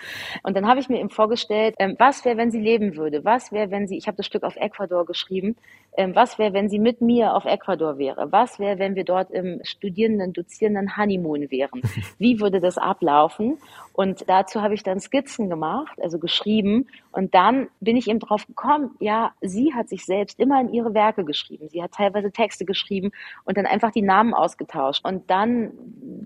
Und 0.43 0.57
dann 0.57 0.69
habe 0.69 0.81
ich 0.81 0.89
mir 0.89 1.01
eben 1.01 1.11
vorgestellt, 1.11 1.75
ähm, 1.79 1.97
was 1.99 2.25
wäre, 2.25 2.37
wenn 2.37 2.51
sie 2.51 2.61
leben 2.61 2.97
würde? 2.97 3.25
Was 3.25 3.51
wäre, 3.51 3.71
wenn 3.71 3.78
sie, 3.87 3.97
ich 3.97 4.07
habe 4.07 4.17
das 4.17 4.27
Stück 4.27 4.43
auf 4.43 4.57
Ecuador 4.57 5.07
geschrieben, 5.07 5.57
ähm, 5.99 6.15
was 6.15 6.39
wäre, 6.39 6.53
wenn 6.53 6.69
sie 6.69 6.79
mit 6.79 7.01
mir 7.01 7.35
auf 7.35 7.45
Ecuador 7.45 7.99
wäre? 7.99 8.31
Was 8.31 8.61
wäre, 8.61 8.79
wenn 8.79 8.95
wir 8.95 9.05
dort 9.05 9.33
im 9.33 9.61
Studierenden, 9.65 10.33
Dozierenden 10.33 10.97
Honeymoon 10.97 11.51
wären? 11.51 11.83
Wie 12.19 12.41
würde 12.41 12.61
das 12.61 12.79
ablaufen? 12.79 13.59
Und 13.93 14.29
dazu 14.29 14.63
habe 14.63 14.75
ich 14.75 14.85
dann 14.85 15.01
Skizzen 15.01 15.51
gemacht, 15.51 15.99
also 16.01 16.21
geschrieben. 16.21 16.87
Und 17.11 17.35
dann 17.35 17.69
bin 17.81 17.97
ich 17.97 18.07
eben 18.07 18.21
drauf 18.21 18.47
gekommen, 18.47 18.93
ja, 19.01 19.33
sie 19.41 19.75
hat 19.75 19.89
sich 19.89 20.05
selbst 20.07 20.39
immer 20.39 20.61
in 20.61 20.73
ihre 20.73 20.95
Werke 20.95 21.25
geschrieben. 21.25 21.69
Sie 21.69 21.83
hat 21.83 21.91
teilweise 21.91 22.31
Texte 22.31 22.65
geschrieben 22.65 23.11
und 23.45 23.57
dann 23.57 23.67
einfach 23.67 23.91
die 23.91 24.03
Namen 24.03 24.35
ausgetauscht. 24.35 25.05
Und 25.05 25.29
dann 25.29 25.73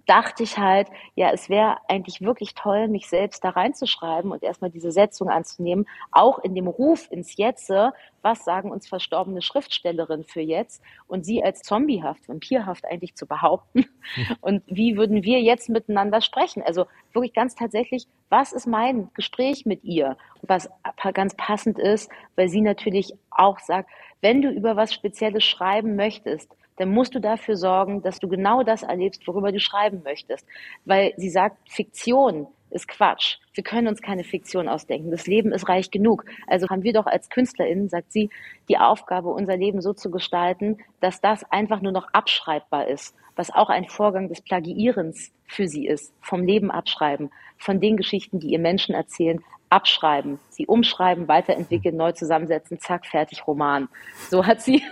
dachte 0.05 0.43
ich 0.43 0.59
halt, 0.59 0.89
ja, 1.15 1.31
es 1.33 1.49
wäre 1.49 1.79
eigentlich 1.89 2.21
wirklich 2.21 2.55
toll, 2.55 2.89
mich 2.89 3.09
selbst 3.09 3.43
da 3.43 3.49
reinzuschreiben 3.49 4.33
und 4.33 4.43
erstmal 4.43 4.71
diese 4.71 4.93
Setzung 4.93 5.31
anzunehmen, 5.31 5.87
auch 6.11 6.41
in 6.41 6.55
dem 6.55 6.67
Ruf 6.67 7.11
ins 7.11 7.39
Jetze, 7.39 7.95
was 8.23 8.45
sagen 8.45 8.71
uns 8.71 8.89
verstorbene 8.89 9.43
Schriftstellerinnen 9.43 10.25
für 10.25 10.41
jetzt 10.41 10.83
und 11.07 11.27
sie 11.27 11.43
als 11.45 11.63
zombiehaft, 11.63 12.29
vampirhaft 12.29 12.85
eigentlich 12.85 13.15
zu 13.15 13.27
behaupten 13.27 13.85
und 14.41 14.63
wie 14.67 14.97
würden 14.97 15.25
wir 15.25 15.41
jetzt 15.41 15.69
miteinander 15.69 16.21
sprechen? 16.21 16.63
Also 16.63 16.87
wirklich 17.13 17.35
ganz 17.35 17.55
tatsächlich, 17.55 18.07
was 18.31 18.53
ist 18.53 18.67
mein 18.67 19.11
Gespräch 19.15 19.67
mit 19.67 19.85
ihr? 19.85 20.17
Was 20.43 20.71
ganz 21.13 21.35
passend 21.37 21.79
ist, 21.79 22.11
weil 22.37 22.49
sie 22.49 22.63
natürlich 22.63 23.13
auch 23.31 23.59
sagt, 23.59 23.91
wenn 24.21 24.41
du 24.41 24.51
über 24.51 24.77
was 24.77 24.95
Spezielles 24.95 25.45
schreiben 25.45 25.97
möchtest, 25.97 26.49
dann 26.77 26.91
musst 26.91 27.15
du 27.15 27.21
dafür 27.21 27.57
sorgen, 27.57 28.03
dass 28.03 28.19
du 28.19 28.29
genau 28.29 28.63
das 28.63 28.83
erlebst, 28.83 29.27
worüber 29.27 29.53
du 29.53 29.61
schreiben 29.61 30.03
möchtest. 30.05 30.47
Weil 30.85 31.13
sie 31.17 31.31
sagt, 31.31 31.57
Fiktion 31.71 32.47
ist 32.73 32.89
Quatsch. 32.89 33.39
Wir 33.55 33.63
können 33.63 33.87
uns 33.87 34.01
keine 34.01 34.25
Fiktion 34.25 34.69
ausdenken. 34.69 35.11
Das 35.11 35.27
Leben 35.27 35.53
ist 35.53 35.69
reich 35.69 35.91
genug. 35.91 36.25
Also 36.47 36.69
haben 36.69 36.83
wir 36.83 36.93
doch 36.93 37.07
als 37.07 37.29
KünstlerInnen, 37.29 37.89
sagt 37.89 38.13
sie, 38.13 38.31
die 38.69 38.79
Aufgabe, 38.79 39.29
unser 39.29 39.57
Leben 39.57 39.83
so 39.83 39.93
zu 39.93 40.11
gestalten, 40.11 40.79
dass 41.01 41.21
das 41.21 41.45
einfach 41.51 41.83
nur 41.83 41.93
noch 41.93 42.09
abschreibbar 42.13 42.89
ist, 42.89 43.15
was 43.37 43.51
auch 43.51 43.69
ein 43.69 43.89
Vorgang 43.89 44.29
des 44.29 44.41
Plagiierens 44.41 45.33
für 45.47 45.69
sie 45.69 45.87
ist. 45.87 46.15
Vom 46.21 46.45
Leben 46.45 46.71
abschreiben, 46.71 47.31
von 47.59 47.81
den 47.81 47.97
Geschichten, 47.97 48.41
die 48.41 48.49
ihr 48.49 48.59
Menschen 48.59 48.95
erzählen, 48.95 49.45
abschreiben, 49.73 50.39
sie 50.51 50.67
umschreiben, 50.67 51.29
weiterentwickeln, 51.29 51.97
neu 51.97 52.13
zusammensetzen, 52.13 52.79
zack, 52.79 53.07
fertig, 53.07 53.47
Roman. 53.47 53.89
So 54.29 54.47
hat 54.47 54.61
sie 54.61 54.83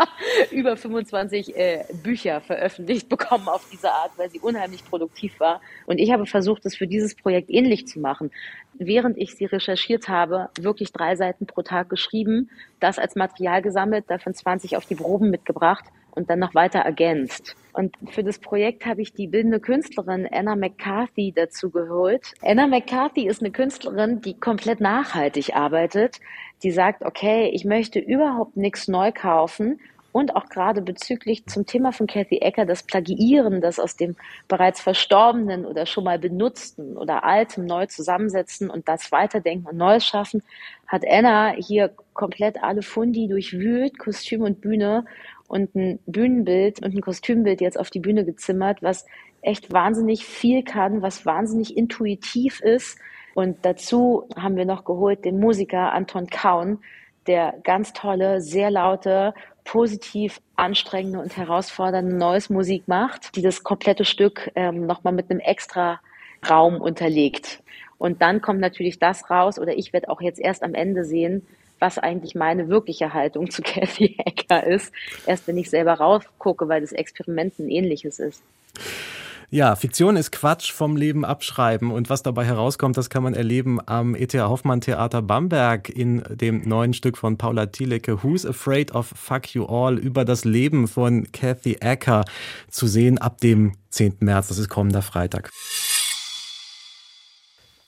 über 0.50 0.78
25 0.78 1.54
äh, 1.54 1.84
Bücher 2.02 2.40
veröffentlicht 2.40 3.10
bekommen 3.10 3.48
auf 3.48 3.66
diese 3.70 3.92
Art, 3.92 4.12
weil 4.16 4.30
sie 4.30 4.40
unheimlich 4.40 4.82
produktiv 4.86 5.38
war. 5.40 5.60
Und 5.84 5.98
ich 5.98 6.10
habe 6.10 6.24
versucht, 6.24 6.64
es 6.64 6.74
für 6.74 6.86
dieses 6.86 7.14
Projekt 7.14 7.50
ähnlich 7.50 7.86
zu 7.86 8.00
machen. 8.00 8.30
Während 8.72 9.18
ich 9.18 9.36
sie 9.36 9.44
recherchiert 9.44 10.08
habe, 10.08 10.48
wirklich 10.58 10.90
drei 10.90 11.16
Seiten 11.16 11.44
pro 11.44 11.60
Tag 11.60 11.90
geschrieben, 11.90 12.48
das 12.80 12.98
als 12.98 13.16
Material 13.16 13.60
gesammelt, 13.60 14.06
davon 14.08 14.32
20 14.32 14.78
auf 14.78 14.86
die 14.86 14.94
Proben 14.94 15.28
mitgebracht 15.28 15.84
und 16.14 16.30
dann 16.30 16.38
noch 16.38 16.54
weiter 16.54 16.80
ergänzt. 16.80 17.56
Und 17.72 17.96
für 18.10 18.24
das 18.24 18.38
Projekt 18.38 18.86
habe 18.86 19.02
ich 19.02 19.12
die 19.12 19.28
bildende 19.28 19.60
Künstlerin 19.60 20.28
Anna 20.30 20.56
McCarthy 20.56 21.32
dazu 21.34 21.70
geholt. 21.70 22.32
Anna 22.42 22.66
McCarthy 22.66 23.26
ist 23.26 23.40
eine 23.40 23.52
Künstlerin, 23.52 24.20
die 24.20 24.38
komplett 24.38 24.80
nachhaltig 24.80 25.54
arbeitet, 25.54 26.18
die 26.62 26.72
sagt, 26.72 27.04
okay, 27.04 27.50
ich 27.52 27.64
möchte 27.64 27.98
überhaupt 27.98 28.56
nichts 28.56 28.88
neu 28.88 29.12
kaufen 29.12 29.80
und 30.12 30.34
auch 30.34 30.48
gerade 30.48 30.82
bezüglich 30.82 31.46
zum 31.46 31.66
Thema 31.66 31.92
von 31.92 32.06
Kathy 32.06 32.38
Ecker, 32.38 32.66
das 32.66 32.82
Plagiieren, 32.82 33.60
das 33.60 33.78
aus 33.78 33.96
dem 33.96 34.16
bereits 34.48 34.80
Verstorbenen 34.80 35.64
oder 35.64 35.86
schon 35.86 36.04
mal 36.04 36.18
Benutzten 36.18 36.96
oder 36.96 37.24
Altem 37.24 37.64
neu 37.64 37.86
zusammensetzen 37.86 38.70
und 38.70 38.88
das 38.88 39.12
Weiterdenken 39.12 39.68
und 39.68 39.76
Neues 39.76 40.04
schaffen, 40.04 40.42
hat 40.86 41.04
Anna 41.08 41.54
hier 41.56 41.94
komplett 42.12 42.62
alle 42.62 42.82
Fundi 42.82 43.28
durchwühlt, 43.28 43.98
Kostüm 43.98 44.42
und 44.42 44.60
Bühne 44.60 45.04
und 45.50 45.74
ein 45.74 45.98
Bühnenbild 46.06 46.80
und 46.80 46.94
ein 46.94 47.00
Kostümbild 47.00 47.60
jetzt 47.60 47.78
auf 47.78 47.90
die 47.90 47.98
Bühne 47.98 48.24
gezimmert, 48.24 48.82
was 48.82 49.04
echt 49.42 49.72
wahnsinnig 49.72 50.24
viel 50.24 50.62
kann, 50.62 51.02
was 51.02 51.26
wahnsinnig 51.26 51.76
intuitiv 51.76 52.60
ist. 52.60 52.98
Und 53.34 53.58
dazu 53.62 54.28
haben 54.36 54.56
wir 54.56 54.64
noch 54.64 54.84
geholt 54.84 55.24
den 55.24 55.40
Musiker 55.40 55.92
Anton 55.92 56.28
Kaun, 56.28 56.78
der 57.26 57.54
ganz 57.64 57.92
tolle, 57.92 58.40
sehr 58.40 58.70
laute, 58.70 59.34
positiv 59.64 60.40
anstrengende 60.54 61.18
und 61.18 61.36
herausfordernde 61.36 62.14
neues 62.14 62.48
Musik 62.48 62.86
macht, 62.86 63.34
die 63.34 63.42
das 63.42 63.64
komplette 63.64 64.04
Stück 64.04 64.52
ähm, 64.54 64.86
nochmal 64.86 65.12
mit 65.12 65.30
einem 65.30 65.40
extra 65.40 66.00
Raum 66.48 66.80
unterlegt. 66.80 67.60
Und 67.98 68.22
dann 68.22 68.40
kommt 68.40 68.60
natürlich 68.60 69.00
das 69.00 69.28
raus, 69.30 69.58
oder 69.58 69.76
ich 69.76 69.92
werde 69.92 70.10
auch 70.10 70.20
jetzt 70.20 70.38
erst 70.38 70.62
am 70.62 70.74
Ende 70.74 71.04
sehen, 71.04 71.44
was 71.80 71.98
eigentlich 71.98 72.34
meine 72.34 72.68
wirkliche 72.68 73.12
Haltung 73.12 73.50
zu 73.50 73.62
Kathy 73.64 74.16
Hacker 74.24 74.66
ist. 74.66 74.92
Erst 75.26 75.48
wenn 75.48 75.58
ich 75.58 75.70
selber 75.70 75.94
raufgucke, 75.94 76.68
weil 76.68 76.82
das 76.82 76.92
Experiment 76.92 77.58
ein 77.58 77.68
ähnliches 77.68 78.18
ist. 78.20 78.42
Ja, 79.52 79.74
Fiktion 79.74 80.14
ist 80.14 80.30
Quatsch 80.30 80.70
vom 80.70 80.96
Leben 80.96 81.24
abschreiben 81.24 81.90
und 81.90 82.08
was 82.08 82.22
dabei 82.22 82.44
herauskommt, 82.44 82.96
das 82.96 83.10
kann 83.10 83.24
man 83.24 83.34
erleben 83.34 83.80
am 83.84 84.14
ETH 84.14 84.32
Hoffmann 84.34 84.80
Theater 84.80 85.22
Bamberg 85.22 85.88
in 85.88 86.22
dem 86.30 86.68
neuen 86.68 86.94
Stück 86.94 87.18
von 87.18 87.36
Paula 87.36 87.66
Thielecke, 87.66 88.22
Who's 88.22 88.46
Afraid 88.46 88.94
of 88.94 89.12
Fuck 89.16 89.52
You 89.52 89.64
All, 89.64 89.98
über 89.98 90.24
das 90.24 90.44
Leben 90.44 90.86
von 90.86 91.32
Kathy 91.32 91.78
Acker 91.80 92.24
zu 92.68 92.86
sehen 92.86 93.18
ab 93.18 93.40
dem 93.40 93.72
10. 93.88 94.18
März, 94.20 94.46
das 94.46 94.58
ist 94.58 94.68
kommender 94.68 95.02
Freitag. 95.02 95.50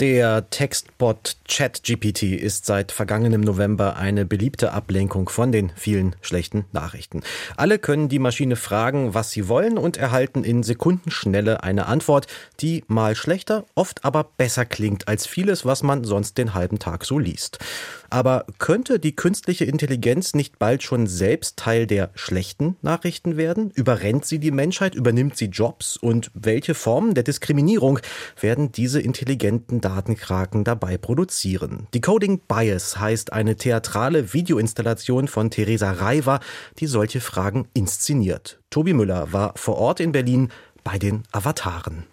Der 0.03 0.51
Textbot 0.51 1.37
ChatGPT 1.47 2.25
ist 2.25 2.67
seit 2.67 2.91
vergangenem 2.91 3.41
November 3.41 3.95
eine 3.95 4.25
beliebte 4.25 4.73
Ablenkung 4.73 5.29
von 5.29 5.53
den 5.53 5.71
vielen 5.77 6.17
schlechten 6.21 6.65
Nachrichten. 6.73 7.23
Alle 7.57 7.79
können 7.79 8.09
die 8.09 8.19
Maschine 8.19 8.57
fragen, 8.57 9.15
was 9.15 9.31
sie 9.31 9.47
wollen 9.47 9.79
und 9.79 9.97
erhalten 9.97 10.43
in 10.43 10.65
Sekundenschnelle 10.65 11.63
eine 11.63 11.87
Antwort, 11.87 12.27
die 12.59 12.83
mal 12.89 13.15
schlechter, 13.15 13.65
oft 13.77 14.05
aber 14.05 14.25
besser 14.25 14.65
klingt 14.65 15.07
als 15.07 15.29
vieles, 15.29 15.65
was 15.65 15.85
man 15.85 16.03
sonst 16.03 16.37
den 16.37 16.53
halben 16.53 16.81
Tag 16.81 17.05
so 17.05 17.21
liest. 17.21 17.61
Aber 18.13 18.45
könnte 18.59 18.99
die 18.99 19.17
künstliche 19.17 19.65
Intelligenz 19.65 20.35
nicht 20.35 20.59
bald 20.59 20.83
schon 20.83 21.07
selbst 21.07 21.57
Teil 21.57 21.87
der 21.87 22.11
schlechten 22.15 22.77
Nachrichten 22.83 23.39
werden? 23.39 23.71
Überrennt 23.71 24.27
sie 24.27 24.39
die 24.39 24.51
Menschheit? 24.51 24.95
Übernimmt 24.95 25.39
sie 25.39 25.47
Jobs? 25.47 25.97
Und 25.97 26.31
welche 26.35 26.75
Formen 26.75 27.15
der 27.15 27.25
Diskriminierung 27.25 28.01
werden 28.39 28.71
diese 28.71 29.01
intelligenten 29.01 29.81
Datenkraken 29.81 30.63
dabei 30.63 30.99
produzieren? 30.99 31.87
Decoding 31.95 32.43
Bias 32.47 32.99
heißt 32.99 33.33
eine 33.33 33.57
theatrale 33.57 34.35
Videoinstallation 34.35 35.27
von 35.27 35.49
Theresa 35.49 35.93
Reiver, 35.93 36.41
die 36.81 36.89
solche 36.89 37.23
Fragen 37.23 37.67
inszeniert. 37.73 38.61
Tobi 38.69 38.93
Müller 38.93 39.33
war 39.33 39.55
vor 39.57 39.79
Ort 39.79 40.01
in 40.01 40.13
Berlin 40.13 40.51
bei 40.85 40.99
den 40.99 41.23
Avataren. 41.33 42.05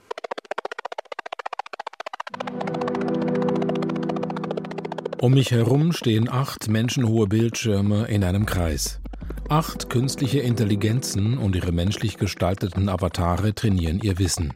Um 5.21 5.33
mich 5.33 5.51
herum 5.51 5.91
stehen 5.91 6.29
acht 6.29 6.69
menschenhohe 6.69 7.27
Bildschirme 7.27 8.05
in 8.05 8.23
einem 8.23 8.45
Kreis. 8.45 9.01
Acht 9.49 9.89
künstliche 9.89 10.39
Intelligenzen 10.39 11.38
und 11.38 11.57
ihre 11.57 11.73
menschlich 11.73 12.15
gestalteten 12.15 12.88
Avatare 12.88 13.53
trainieren 13.53 13.99
ihr 14.01 14.17
Wissen. 14.17 14.53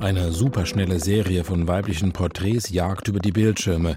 Eine 0.00 0.32
superschnelle 0.32 0.98
Serie 0.98 1.44
von 1.44 1.68
weiblichen 1.68 2.10
Porträts 2.10 2.70
jagt 2.70 3.06
über 3.06 3.20
die 3.20 3.30
Bildschirme. 3.30 3.94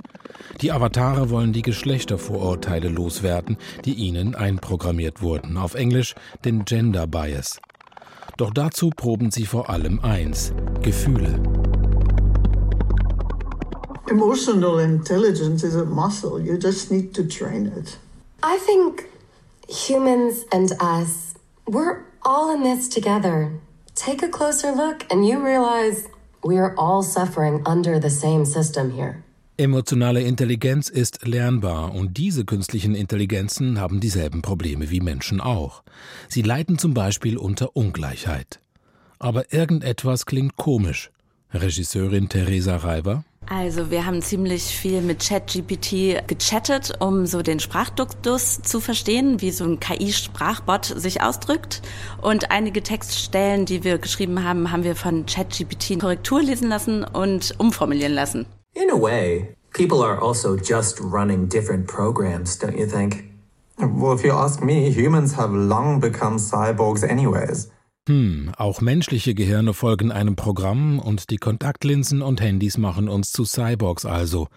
Die 0.61 0.71
Avatare 0.71 1.31
wollen 1.31 1.51
die 1.51 1.63
Geschlechtervorurteile 1.63 2.87
loswerden, 2.87 3.57
die 3.83 3.95
ihnen 3.95 4.35
einprogrammiert 4.35 5.23
wurden. 5.23 5.57
Auf 5.57 5.73
Englisch 5.73 6.13
den 6.45 6.63
Gender 6.63 7.07
Bias. 7.07 7.59
Doch 8.37 8.51
dazu 8.51 8.91
proben 8.91 9.31
sie 9.31 9.47
vor 9.47 9.71
allem 9.71 9.99
eins: 10.01 10.53
Gefühle. 10.83 11.41
Emotional 14.11 14.77
intelligence 14.79 15.63
is 15.63 15.73
a 15.73 15.85
muscle. 15.85 16.37
You 16.37 16.57
just 16.57 16.91
need 16.91 17.13
to 17.13 17.23
train 17.23 17.67
it. 17.67 17.97
I 18.43 18.57
think 18.57 19.05
humans 19.69 20.43
and 20.51 20.73
us, 20.81 21.35
we're 21.65 22.03
all 22.21 22.53
in 22.53 22.61
this 22.61 22.89
together. 22.89 23.53
Take 23.95 24.21
a 24.21 24.27
closer 24.27 24.73
look 24.73 25.05
and 25.09 25.25
you 25.25 25.39
realize 25.39 26.09
we're 26.43 26.75
all 26.77 27.03
suffering 27.03 27.63
under 27.65 28.01
the 28.01 28.09
same 28.09 28.43
system 28.43 28.91
here. 28.91 29.23
Emotionale 29.57 30.21
Intelligenz 30.23 30.89
ist 30.89 31.25
lernbar 31.25 31.95
und 31.95 32.17
diese 32.17 32.43
künstlichen 32.43 32.95
Intelligenzen 32.95 33.79
haben 33.79 34.01
dieselben 34.01 34.41
Probleme 34.41 34.89
wie 34.89 34.99
Menschen 34.99 35.39
auch. 35.39 35.83
Sie 36.27 36.41
leiden 36.41 36.77
zum 36.77 36.93
Beispiel 36.93 37.37
unter 37.37 37.77
Ungleichheit. 37.77 38.59
Aber 39.19 39.53
irgendetwas 39.53 40.25
klingt 40.25 40.57
komisch. 40.57 41.11
Regisseurin 41.53 42.27
Theresa 42.27 42.75
Reiber 42.75 43.23
also 43.51 43.91
wir 43.91 44.05
haben 44.05 44.21
ziemlich 44.21 44.63
viel 44.63 45.01
mit 45.01 45.27
ChatGPT 45.27 46.25
gechattet, 46.25 46.93
um 47.01 47.25
so 47.25 47.41
den 47.41 47.59
Sprachduktus 47.59 48.61
zu 48.61 48.79
verstehen, 48.79 49.41
wie 49.41 49.51
so 49.51 49.65
ein 49.65 49.81
KI-Sprachbot 49.81 50.85
sich 50.85 51.21
ausdrückt. 51.21 51.81
Und 52.21 52.49
einige 52.49 52.81
Textstellen, 52.81 53.65
die 53.65 53.83
wir 53.83 53.97
geschrieben 53.97 54.45
haben, 54.45 54.71
haben 54.71 54.85
wir 54.85 54.95
von 54.95 55.25
ChatGPT 55.25 55.99
Korrektur 55.99 56.41
lesen 56.41 56.69
lassen 56.69 57.03
und 57.03 57.53
umformulieren 57.57 58.13
lassen. 58.13 58.45
In 58.73 58.89
a 58.89 58.95
way, 58.95 59.53
people 59.73 60.01
are 60.01 60.21
also 60.21 60.55
just 60.55 61.01
running 61.01 61.49
different 61.49 61.87
programs, 61.87 62.57
don't 62.57 62.77
you 62.77 62.85
think? 62.85 63.25
Well, 63.77 64.15
if 64.15 64.23
you 64.23 64.31
ask 64.31 64.63
me, 64.63 64.89
humans 64.89 65.35
have 65.35 65.53
long 65.53 65.99
become 65.99 66.37
cyborgs 66.37 67.03
anyways. 67.03 67.69
Hm, 68.07 68.51
auch 68.57 68.81
menschliche 68.81 69.35
Gehirne 69.35 69.73
folgen 69.73 70.11
einem 70.11 70.35
Programm 70.35 70.97
und 70.97 71.29
die 71.29 71.37
Kontaktlinsen 71.37 72.23
und 72.23 72.41
Handys 72.41 72.77
machen 72.77 73.07
uns 73.07 73.31
zu 73.31 73.45
Cyborgs 73.45 74.05
also. 74.05 74.47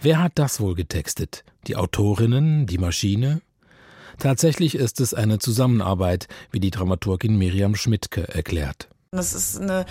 Wer 0.00 0.20
hat 0.20 0.32
das 0.34 0.58
wohl 0.58 0.74
getextet? 0.74 1.44
Die 1.68 1.76
Autorinnen, 1.76 2.66
die 2.66 2.78
Maschine? 2.78 3.40
Tatsächlich 4.18 4.74
ist 4.74 5.00
es 5.00 5.14
eine 5.14 5.38
Zusammenarbeit, 5.38 6.26
wie 6.50 6.58
die 6.58 6.70
Dramaturgin 6.70 7.38
Miriam 7.38 7.76
Schmidtke 7.76 8.28
erklärt. 8.28 8.88
Das 9.14 9.34
ist 9.34 9.60
eine 9.60 9.84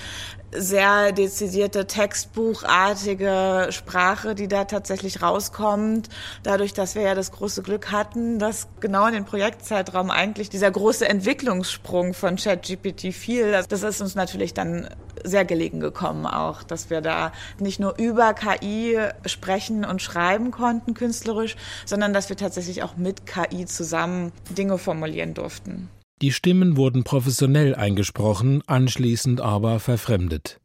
sehr 0.51 1.11
dezidierte 1.11 1.85
textbuchartige 1.85 3.67
Sprache, 3.69 4.33
die 4.33 4.47
da 4.47 4.65
tatsächlich 4.65 5.21
rauskommt. 5.21 6.09
Dadurch, 6.41 6.73
dass 6.73 6.95
wir 6.95 7.03
ja 7.03 7.13
das 7.13 7.31
große 7.31 7.61
Glück 7.61 7.91
hatten, 7.91 8.39
dass 8.39 8.67
genau 8.79 9.05
in 9.05 9.13
den 9.13 9.25
Projektzeitraum 9.25 10.09
eigentlich 10.09 10.49
dieser 10.49 10.71
große 10.71 11.07
Entwicklungssprung 11.07 12.15
von 12.15 12.35
ChatGPT 12.35 13.13
fiel. 13.13 13.53
Also 13.53 13.69
das 13.69 13.83
ist 13.83 14.01
uns 14.01 14.15
natürlich 14.15 14.55
dann 14.55 14.89
sehr 15.23 15.45
gelegen 15.45 15.81
gekommen 15.81 16.25
auch, 16.25 16.63
dass 16.63 16.89
wir 16.89 17.01
da 17.01 17.31
nicht 17.59 17.79
nur 17.79 17.99
über 17.99 18.33
KI 18.33 18.97
sprechen 19.27 19.85
und 19.85 20.01
schreiben 20.01 20.49
konnten 20.49 20.95
künstlerisch, 20.95 21.57
sondern 21.85 22.11
dass 22.11 22.29
wir 22.29 22.37
tatsächlich 22.37 22.81
auch 22.81 22.97
mit 22.97 23.27
KI 23.27 23.67
zusammen 23.67 24.31
Dinge 24.57 24.79
formulieren 24.79 25.35
durften. 25.35 25.91
Die 26.21 26.31
Stimmen 26.31 26.77
wurden 26.77 27.03
professionell 27.03 27.73
eingesprochen, 27.73 28.61
anschließend 28.67 29.41
aber 29.41 29.79
verfremdet. 29.79 30.59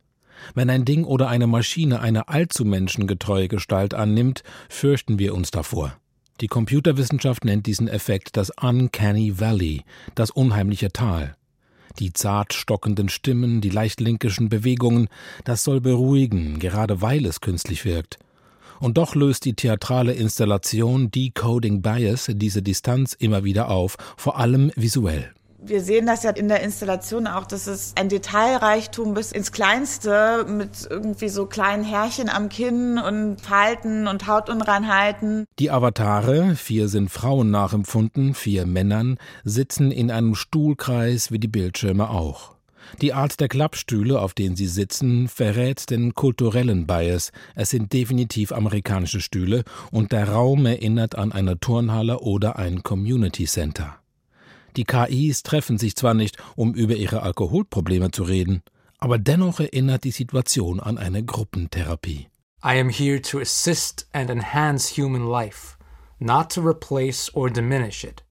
Wenn 0.54 0.68
ein 0.68 0.84
Ding 0.84 1.04
oder 1.04 1.28
eine 1.28 1.46
Maschine 1.46 2.00
eine 2.00 2.28
allzu 2.28 2.66
menschengetreue 2.66 3.48
Gestalt 3.48 3.94
annimmt, 3.94 4.42
fürchten 4.68 5.18
wir 5.18 5.34
uns 5.34 5.50
davor. 5.50 5.96
Die 6.42 6.48
Computerwissenschaft 6.48 7.46
nennt 7.46 7.66
diesen 7.66 7.88
Effekt 7.88 8.36
das 8.36 8.50
Uncanny 8.50 9.40
Valley, 9.40 9.84
das 10.14 10.30
unheimliche 10.30 10.90
Tal. 10.90 11.34
Die 11.98 12.12
zart 12.12 12.52
stockenden 12.52 13.08
Stimmen, 13.08 13.62
die 13.62 13.70
leicht 13.70 14.00
linkischen 14.00 14.50
Bewegungen, 14.50 15.08
das 15.44 15.64
soll 15.64 15.80
beruhigen, 15.80 16.58
gerade 16.58 17.00
weil 17.00 17.24
es 17.24 17.40
künstlich 17.40 17.86
wirkt. 17.86 18.18
Und 18.78 18.98
doch 18.98 19.14
löst 19.14 19.46
die 19.46 19.54
theatrale 19.54 20.12
Installation 20.12 21.10
Decoding 21.10 21.80
Bias 21.80 22.30
diese 22.34 22.60
Distanz 22.60 23.14
immer 23.14 23.42
wieder 23.42 23.70
auf, 23.70 23.96
vor 24.18 24.38
allem 24.38 24.70
visuell 24.76 25.32
wir 25.68 25.82
sehen 25.82 26.06
das 26.06 26.22
ja 26.22 26.30
in 26.30 26.48
der 26.48 26.62
Installation 26.62 27.26
auch, 27.26 27.46
dass 27.46 27.66
es 27.66 27.92
ein 27.96 28.08
Detailreichtum 28.08 29.14
bis 29.14 29.32
ins 29.32 29.52
Kleinste 29.52 30.46
mit 30.48 30.86
irgendwie 30.88 31.28
so 31.28 31.46
kleinen 31.46 31.84
Härchen 31.84 32.28
am 32.28 32.48
Kinn 32.48 32.98
und 32.98 33.40
Falten 33.40 34.06
und 34.06 34.26
Hautunreinheiten. 34.26 35.44
Die 35.58 35.70
Avatare, 35.70 36.56
vier 36.56 36.88
sind 36.88 37.10
Frauen 37.10 37.50
nachempfunden, 37.50 38.34
vier 38.34 38.66
Männern, 38.66 39.18
sitzen 39.44 39.90
in 39.90 40.10
einem 40.10 40.34
Stuhlkreis 40.34 41.30
wie 41.30 41.38
die 41.38 41.48
Bildschirme 41.48 42.10
auch. 42.10 42.56
Die 43.02 43.12
Art 43.12 43.40
der 43.40 43.48
Klappstühle, 43.48 44.20
auf 44.20 44.32
denen 44.32 44.54
sie 44.54 44.68
sitzen, 44.68 45.28
verrät 45.28 45.90
den 45.90 46.14
kulturellen 46.14 46.86
Bias. 46.86 47.32
Es 47.54 47.70
sind 47.70 47.92
definitiv 47.92 48.52
amerikanische 48.52 49.20
Stühle 49.20 49.64
und 49.90 50.12
der 50.12 50.28
Raum 50.28 50.66
erinnert 50.66 51.16
an 51.16 51.32
eine 51.32 51.58
Turnhalle 51.58 52.20
oder 52.20 52.56
ein 52.56 52.82
Community 52.84 53.44
Center. 53.44 53.98
Die 54.76 54.84
KIs 54.84 55.42
treffen 55.42 55.78
sich 55.78 55.96
zwar 55.96 56.14
nicht, 56.14 56.36
um 56.54 56.74
über 56.74 56.94
ihre 56.94 57.22
Alkoholprobleme 57.22 58.10
zu 58.10 58.24
reden, 58.24 58.62
aber 58.98 59.18
dennoch 59.18 59.60
erinnert 59.60 60.04
die 60.04 60.10
Situation 60.10 60.80
an 60.80 60.98
eine 60.98 61.24
Gruppentherapie. 61.24 62.28
I 62.64 62.80
am 62.80 62.88
here 62.88 63.20
to 63.20 63.40
assist 63.40 64.08
and 64.12 64.30
enhance 64.30 65.00
human 65.00 65.26
life, 65.26 65.76
not 66.18 66.50
to 66.52 66.60
replace 66.60 67.30
or 67.34 67.50
diminish 67.50 68.04
it. 68.04 68.24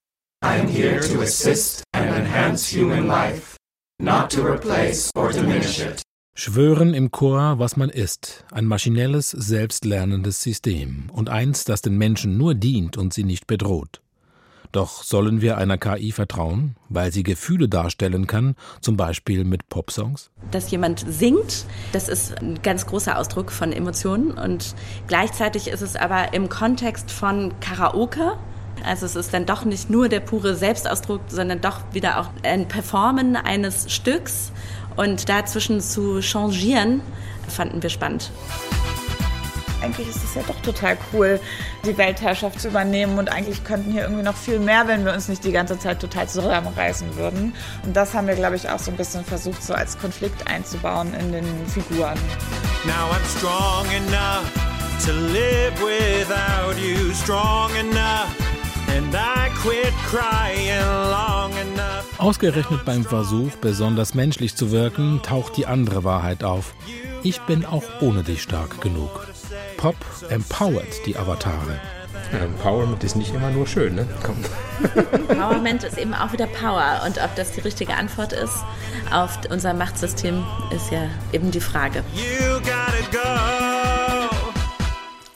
I 0.43 0.59
am 0.59 0.67
here 0.67 0.99
to 0.99 1.21
assist 1.21 1.83
and 1.93 2.15
enhance 2.15 2.75
human 2.75 3.07
life, 3.07 3.55
not 3.99 4.29
to 4.31 4.41
replace 4.41 5.09
or 5.15 5.31
diminish 5.31 5.79
it. 5.79 6.01
Schwören 6.37 6.93
im 6.93 7.11
Chor, 7.11 7.59
was 7.59 7.77
man 7.77 7.89
ist, 7.89 8.43
ein 8.51 8.65
maschinelles, 8.65 9.31
selbstlernendes 9.31 10.43
System 10.43 11.09
und 11.13 11.29
eins, 11.29 11.63
das 11.63 11.81
den 11.81 11.97
Menschen 11.97 12.37
nur 12.37 12.55
dient 12.55 12.97
und 12.97 13.13
sie 13.13 13.23
nicht 13.23 13.47
bedroht. 13.47 14.01
Doch 14.75 15.03
sollen 15.03 15.39
wir 15.39 15.57
einer 15.57 15.77
KI 15.77 16.11
vertrauen, 16.11 16.75
weil 16.89 17.09
sie 17.13 17.23
Gefühle 17.23 17.69
darstellen 17.69 18.27
kann, 18.27 18.57
zum 18.81 18.97
Beispiel 18.97 19.45
mit 19.45 19.69
Popsongs? 19.69 20.31
Dass 20.51 20.69
jemand 20.69 21.05
singt, 21.07 21.65
das 21.93 22.09
ist 22.09 22.37
ein 22.41 22.61
ganz 22.61 22.85
großer 22.85 23.17
Ausdruck 23.17 23.53
von 23.53 23.71
Emotionen 23.71 24.31
und 24.31 24.75
gleichzeitig 25.07 25.69
ist 25.69 25.79
es 25.79 25.95
aber 25.95 26.33
im 26.33 26.49
Kontext 26.49 27.09
von 27.09 27.57
Karaoke. 27.61 28.33
Also 28.83 29.05
es 29.05 29.15
ist 29.15 29.33
dann 29.33 29.45
doch 29.45 29.63
nicht 29.63 29.89
nur 29.89 30.09
der 30.09 30.19
pure 30.19 30.55
Selbstausdruck, 30.55 31.21
sondern 31.29 31.61
doch 31.61 31.79
wieder 31.93 32.19
auch 32.19 32.29
ein 32.43 32.67
Performen 32.67 33.37
eines 33.37 33.89
Stücks 33.93 34.51
und 34.97 35.29
dazwischen 35.29 35.79
zu 35.79 36.19
changieren, 36.19 36.99
fanden 37.47 37.81
wir 37.81 37.89
spannend 37.89 38.29
eigentlich 39.85 40.09
ist 40.09 40.23
es 40.23 40.35
ja 40.35 40.41
doch 40.47 40.59
total 40.61 40.97
cool, 41.13 41.39
die 41.85 41.97
Weltherrschaft 41.97 42.59
zu 42.59 42.69
übernehmen 42.69 43.19
und 43.19 43.31
eigentlich 43.31 43.63
könnten 43.63 43.91
hier 43.91 44.03
irgendwie 44.03 44.23
noch 44.23 44.35
viel 44.35 44.59
mehr, 44.59 44.87
wenn 44.87 45.05
wir 45.05 45.13
uns 45.13 45.27
nicht 45.27 45.43
die 45.43 45.51
ganze 45.51 45.77
Zeit 45.77 45.99
total 45.99 46.27
zusammenreißen 46.27 47.15
würden. 47.15 47.53
Und 47.83 47.95
das 47.95 48.13
haben 48.13 48.27
wir, 48.27 48.35
glaube 48.35 48.55
ich, 48.55 48.69
auch 48.69 48.79
so 48.79 48.91
ein 48.91 48.97
bisschen 48.97 49.23
versucht, 49.23 49.63
so 49.63 49.73
als 49.73 49.97
Konflikt 49.97 50.47
einzubauen 50.47 51.13
in 51.13 51.31
den 51.31 51.45
Figuren. 51.67 52.17
Now 52.85 53.11
I'm 53.11 53.37
strong 53.37 53.85
enough 53.91 54.51
to 55.05 55.11
live 55.11 55.79
without 55.79 56.79
you, 56.79 57.13
strong 57.13 57.71
enough. 57.75 58.27
Ausgerechnet 62.17 62.85
beim 62.85 63.03
Versuch, 63.03 63.51
besonders 63.59 64.13
menschlich 64.13 64.55
zu 64.55 64.71
wirken, 64.71 65.21
taucht 65.21 65.57
die 65.57 65.65
andere 65.65 66.03
Wahrheit 66.03 66.43
auf. 66.43 66.73
Ich 67.23 67.41
bin 67.41 67.65
auch 67.65 67.83
ohne 68.01 68.23
dich 68.23 68.41
stark 68.41 68.79
genug. 68.81 69.27
Pop 69.77 69.95
empowert 70.29 71.05
die 71.05 71.17
Avatare. 71.17 71.79
Ja, 72.31 72.39
Empowerment 72.39 73.03
ist 73.03 73.15
nicht 73.15 73.33
immer 73.33 73.51
nur 73.51 73.67
schön, 73.67 73.95
ne? 73.95 74.07
Komm. 74.23 74.37
Empowerment 75.29 75.83
ist 75.83 75.97
eben 75.97 76.13
auch 76.13 76.33
wieder 76.33 76.47
Power. 76.47 77.01
Und 77.05 77.21
ob 77.23 77.35
das 77.35 77.51
die 77.51 77.61
richtige 77.61 77.93
Antwort 77.95 78.33
ist 78.33 78.63
auf 79.11 79.37
unser 79.49 79.73
Machtsystem, 79.73 80.43
ist 80.75 80.91
ja 80.91 81.07
eben 81.33 81.51
die 81.51 81.61
Frage. 81.61 82.03
You 82.13 82.59
gotta 82.59 83.11
go. 83.11 83.54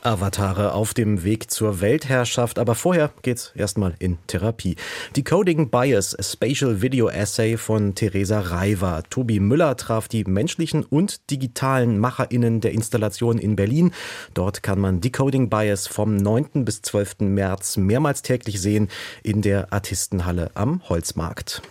Avatare 0.01 0.73
auf 0.73 0.93
dem 0.93 1.23
Weg 1.23 1.51
zur 1.51 1.81
Weltherrschaft, 1.81 2.59
aber 2.59 2.75
vorher 2.75 3.11
geht's 3.21 3.51
erstmal 3.55 3.95
in 3.99 4.17
Therapie. 4.27 4.75
Decoding 5.15 5.69
Bias, 5.69 6.17
a 6.17 6.23
Spatial 6.23 6.81
Video 6.81 7.09
Essay 7.09 7.57
von 7.57 7.95
Theresa 7.95 8.39
Reiver. 8.39 9.03
Tobi 9.09 9.39
Müller 9.39 9.75
traf 9.77 10.07
die 10.07 10.23
menschlichen 10.23 10.83
und 10.83 11.29
digitalen 11.29 11.99
MacherInnen 11.99 12.61
der 12.61 12.71
Installation 12.71 13.37
in 13.37 13.55
Berlin. 13.55 13.91
Dort 14.33 14.63
kann 14.63 14.79
man 14.79 15.01
Decoding 15.01 15.49
Bias 15.49 15.87
vom 15.87 16.15
9. 16.15 16.65
bis 16.65 16.81
12. 16.81 17.19
März 17.19 17.77
mehrmals 17.77 18.21
täglich 18.21 18.61
sehen 18.61 18.89
in 19.23 19.41
der 19.41 19.73
Artistenhalle 19.73 20.51
am 20.53 20.81
Holzmarkt. 20.87 21.61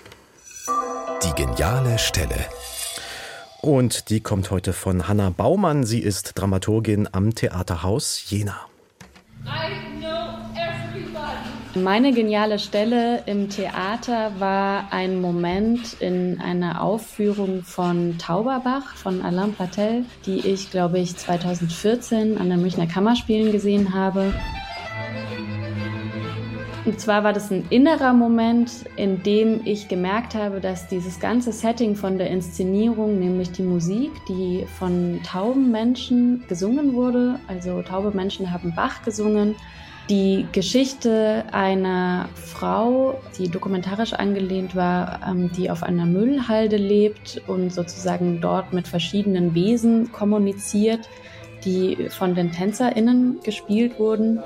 Die 1.24 1.32
geniale 1.34 1.98
Stelle. 1.98 2.46
Und 3.60 4.10
die 4.10 4.20
kommt 4.20 4.50
heute 4.50 4.72
von 4.72 5.08
Hanna 5.08 5.30
Baumann. 5.30 5.84
Sie 5.84 6.00
ist 6.00 6.32
Dramaturgin 6.38 7.08
am 7.10 7.34
Theaterhaus 7.34 8.30
Jena. 8.30 8.56
Meine 11.74 12.12
geniale 12.12 12.58
Stelle 12.58 13.22
im 13.26 13.50
Theater 13.50 14.32
war 14.38 14.92
ein 14.92 15.20
Moment 15.20 16.00
in 16.00 16.40
einer 16.40 16.82
Aufführung 16.82 17.62
von 17.62 18.16
Tauberbach 18.18 18.96
von 18.96 19.22
Alain 19.22 19.52
Platel, 19.52 20.04
die 20.24 20.38
ich, 20.38 20.70
glaube 20.70 20.98
ich, 20.98 21.16
2014 21.16 22.38
an 22.38 22.48
der 22.48 22.58
Münchner 22.58 22.86
Kammerspielen 22.86 23.52
gesehen 23.52 23.92
habe. 23.92 24.32
Und 26.88 26.98
zwar 26.98 27.22
war 27.22 27.34
das 27.34 27.50
ein 27.50 27.66
innerer 27.68 28.14
Moment, 28.14 28.86
in 28.96 29.22
dem 29.22 29.60
ich 29.66 29.88
gemerkt 29.88 30.34
habe, 30.34 30.58
dass 30.58 30.88
dieses 30.88 31.20
ganze 31.20 31.52
Setting 31.52 31.94
von 31.94 32.16
der 32.16 32.30
Inszenierung, 32.30 33.18
nämlich 33.18 33.52
die 33.52 33.62
Musik, 33.62 34.10
die 34.26 34.66
von 34.78 35.20
tauben 35.22 35.70
Menschen 35.70 36.44
gesungen 36.48 36.94
wurde, 36.94 37.40
also 37.46 37.82
taube 37.82 38.16
Menschen 38.16 38.50
haben 38.50 38.74
Bach 38.74 39.02
gesungen, 39.02 39.54
die 40.08 40.46
Geschichte 40.52 41.44
einer 41.52 42.30
Frau, 42.34 43.20
die 43.38 43.50
dokumentarisch 43.50 44.14
angelehnt 44.14 44.74
war, 44.74 45.20
ähm, 45.28 45.50
die 45.52 45.70
auf 45.70 45.82
einer 45.82 46.06
Müllhalde 46.06 46.78
lebt 46.78 47.42
und 47.46 47.70
sozusagen 47.70 48.40
dort 48.40 48.72
mit 48.72 48.88
verschiedenen 48.88 49.54
Wesen 49.54 50.10
kommuniziert, 50.10 51.06
die 51.66 52.08
von 52.08 52.34
den 52.34 52.50
TänzerInnen 52.50 53.40
gespielt 53.42 53.98
wurden. 53.98 54.40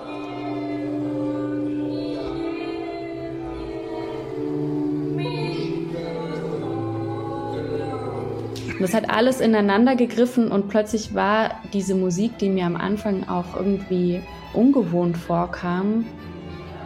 Und 8.82 8.88
das 8.92 9.00
hat 9.00 9.10
alles 9.10 9.40
ineinander 9.40 9.94
gegriffen 9.94 10.50
und 10.50 10.66
plötzlich 10.66 11.14
war 11.14 11.60
diese 11.72 11.94
Musik, 11.94 12.38
die 12.38 12.48
mir 12.48 12.66
am 12.66 12.74
Anfang 12.74 13.28
auch 13.28 13.54
irgendwie 13.54 14.20
ungewohnt 14.54 15.16
vorkam, 15.16 16.04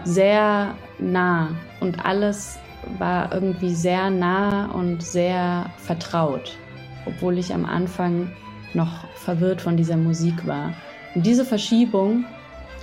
sehr 0.04 0.74
nah 0.98 1.52
und 1.80 2.04
alles 2.04 2.58
war 2.98 3.32
irgendwie 3.32 3.74
sehr 3.74 4.10
nah 4.10 4.66
und 4.72 5.02
sehr 5.02 5.70
vertraut, 5.78 6.58
obwohl 7.06 7.38
ich 7.38 7.54
am 7.54 7.64
Anfang 7.64 8.30
noch 8.74 9.08
verwirrt 9.14 9.62
von 9.62 9.78
dieser 9.78 9.96
Musik 9.96 10.46
war. 10.46 10.74
Und 11.14 11.24
diese 11.24 11.46
Verschiebung 11.46 12.26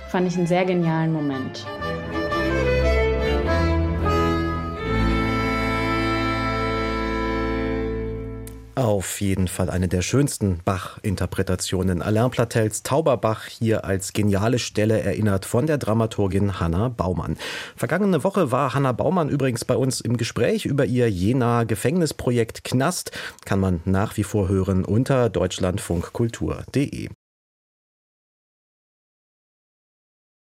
fand 0.08 0.26
ich 0.26 0.36
einen 0.36 0.48
sehr 0.48 0.64
genialen 0.64 1.12
Moment. 1.12 1.64
Auf 8.76 9.20
jeden 9.20 9.46
Fall 9.46 9.70
eine 9.70 9.86
der 9.86 10.02
schönsten 10.02 10.58
Bach-Interpretationen. 10.64 12.02
Alain 12.02 12.30
Platels 12.30 12.82
Tauberbach 12.82 13.46
hier 13.46 13.84
als 13.84 14.12
geniale 14.12 14.58
Stelle 14.58 15.00
erinnert 15.00 15.44
von 15.44 15.68
der 15.68 15.78
Dramaturgin 15.78 16.58
Hanna 16.58 16.88
Baumann. 16.88 17.36
Vergangene 17.76 18.24
Woche 18.24 18.50
war 18.50 18.74
Hanna 18.74 18.90
Baumann 18.90 19.28
übrigens 19.28 19.64
bei 19.64 19.76
uns 19.76 20.00
im 20.00 20.16
Gespräch 20.16 20.66
über 20.66 20.86
ihr 20.86 21.08
Jena 21.08 21.62
Gefängnisprojekt 21.62 22.64
Knast. 22.64 23.12
Kann 23.44 23.60
man 23.60 23.80
nach 23.84 24.16
wie 24.16 24.24
vor 24.24 24.48
hören 24.48 24.84
unter 24.84 25.28
deutschlandfunkkultur.de. 25.28 27.10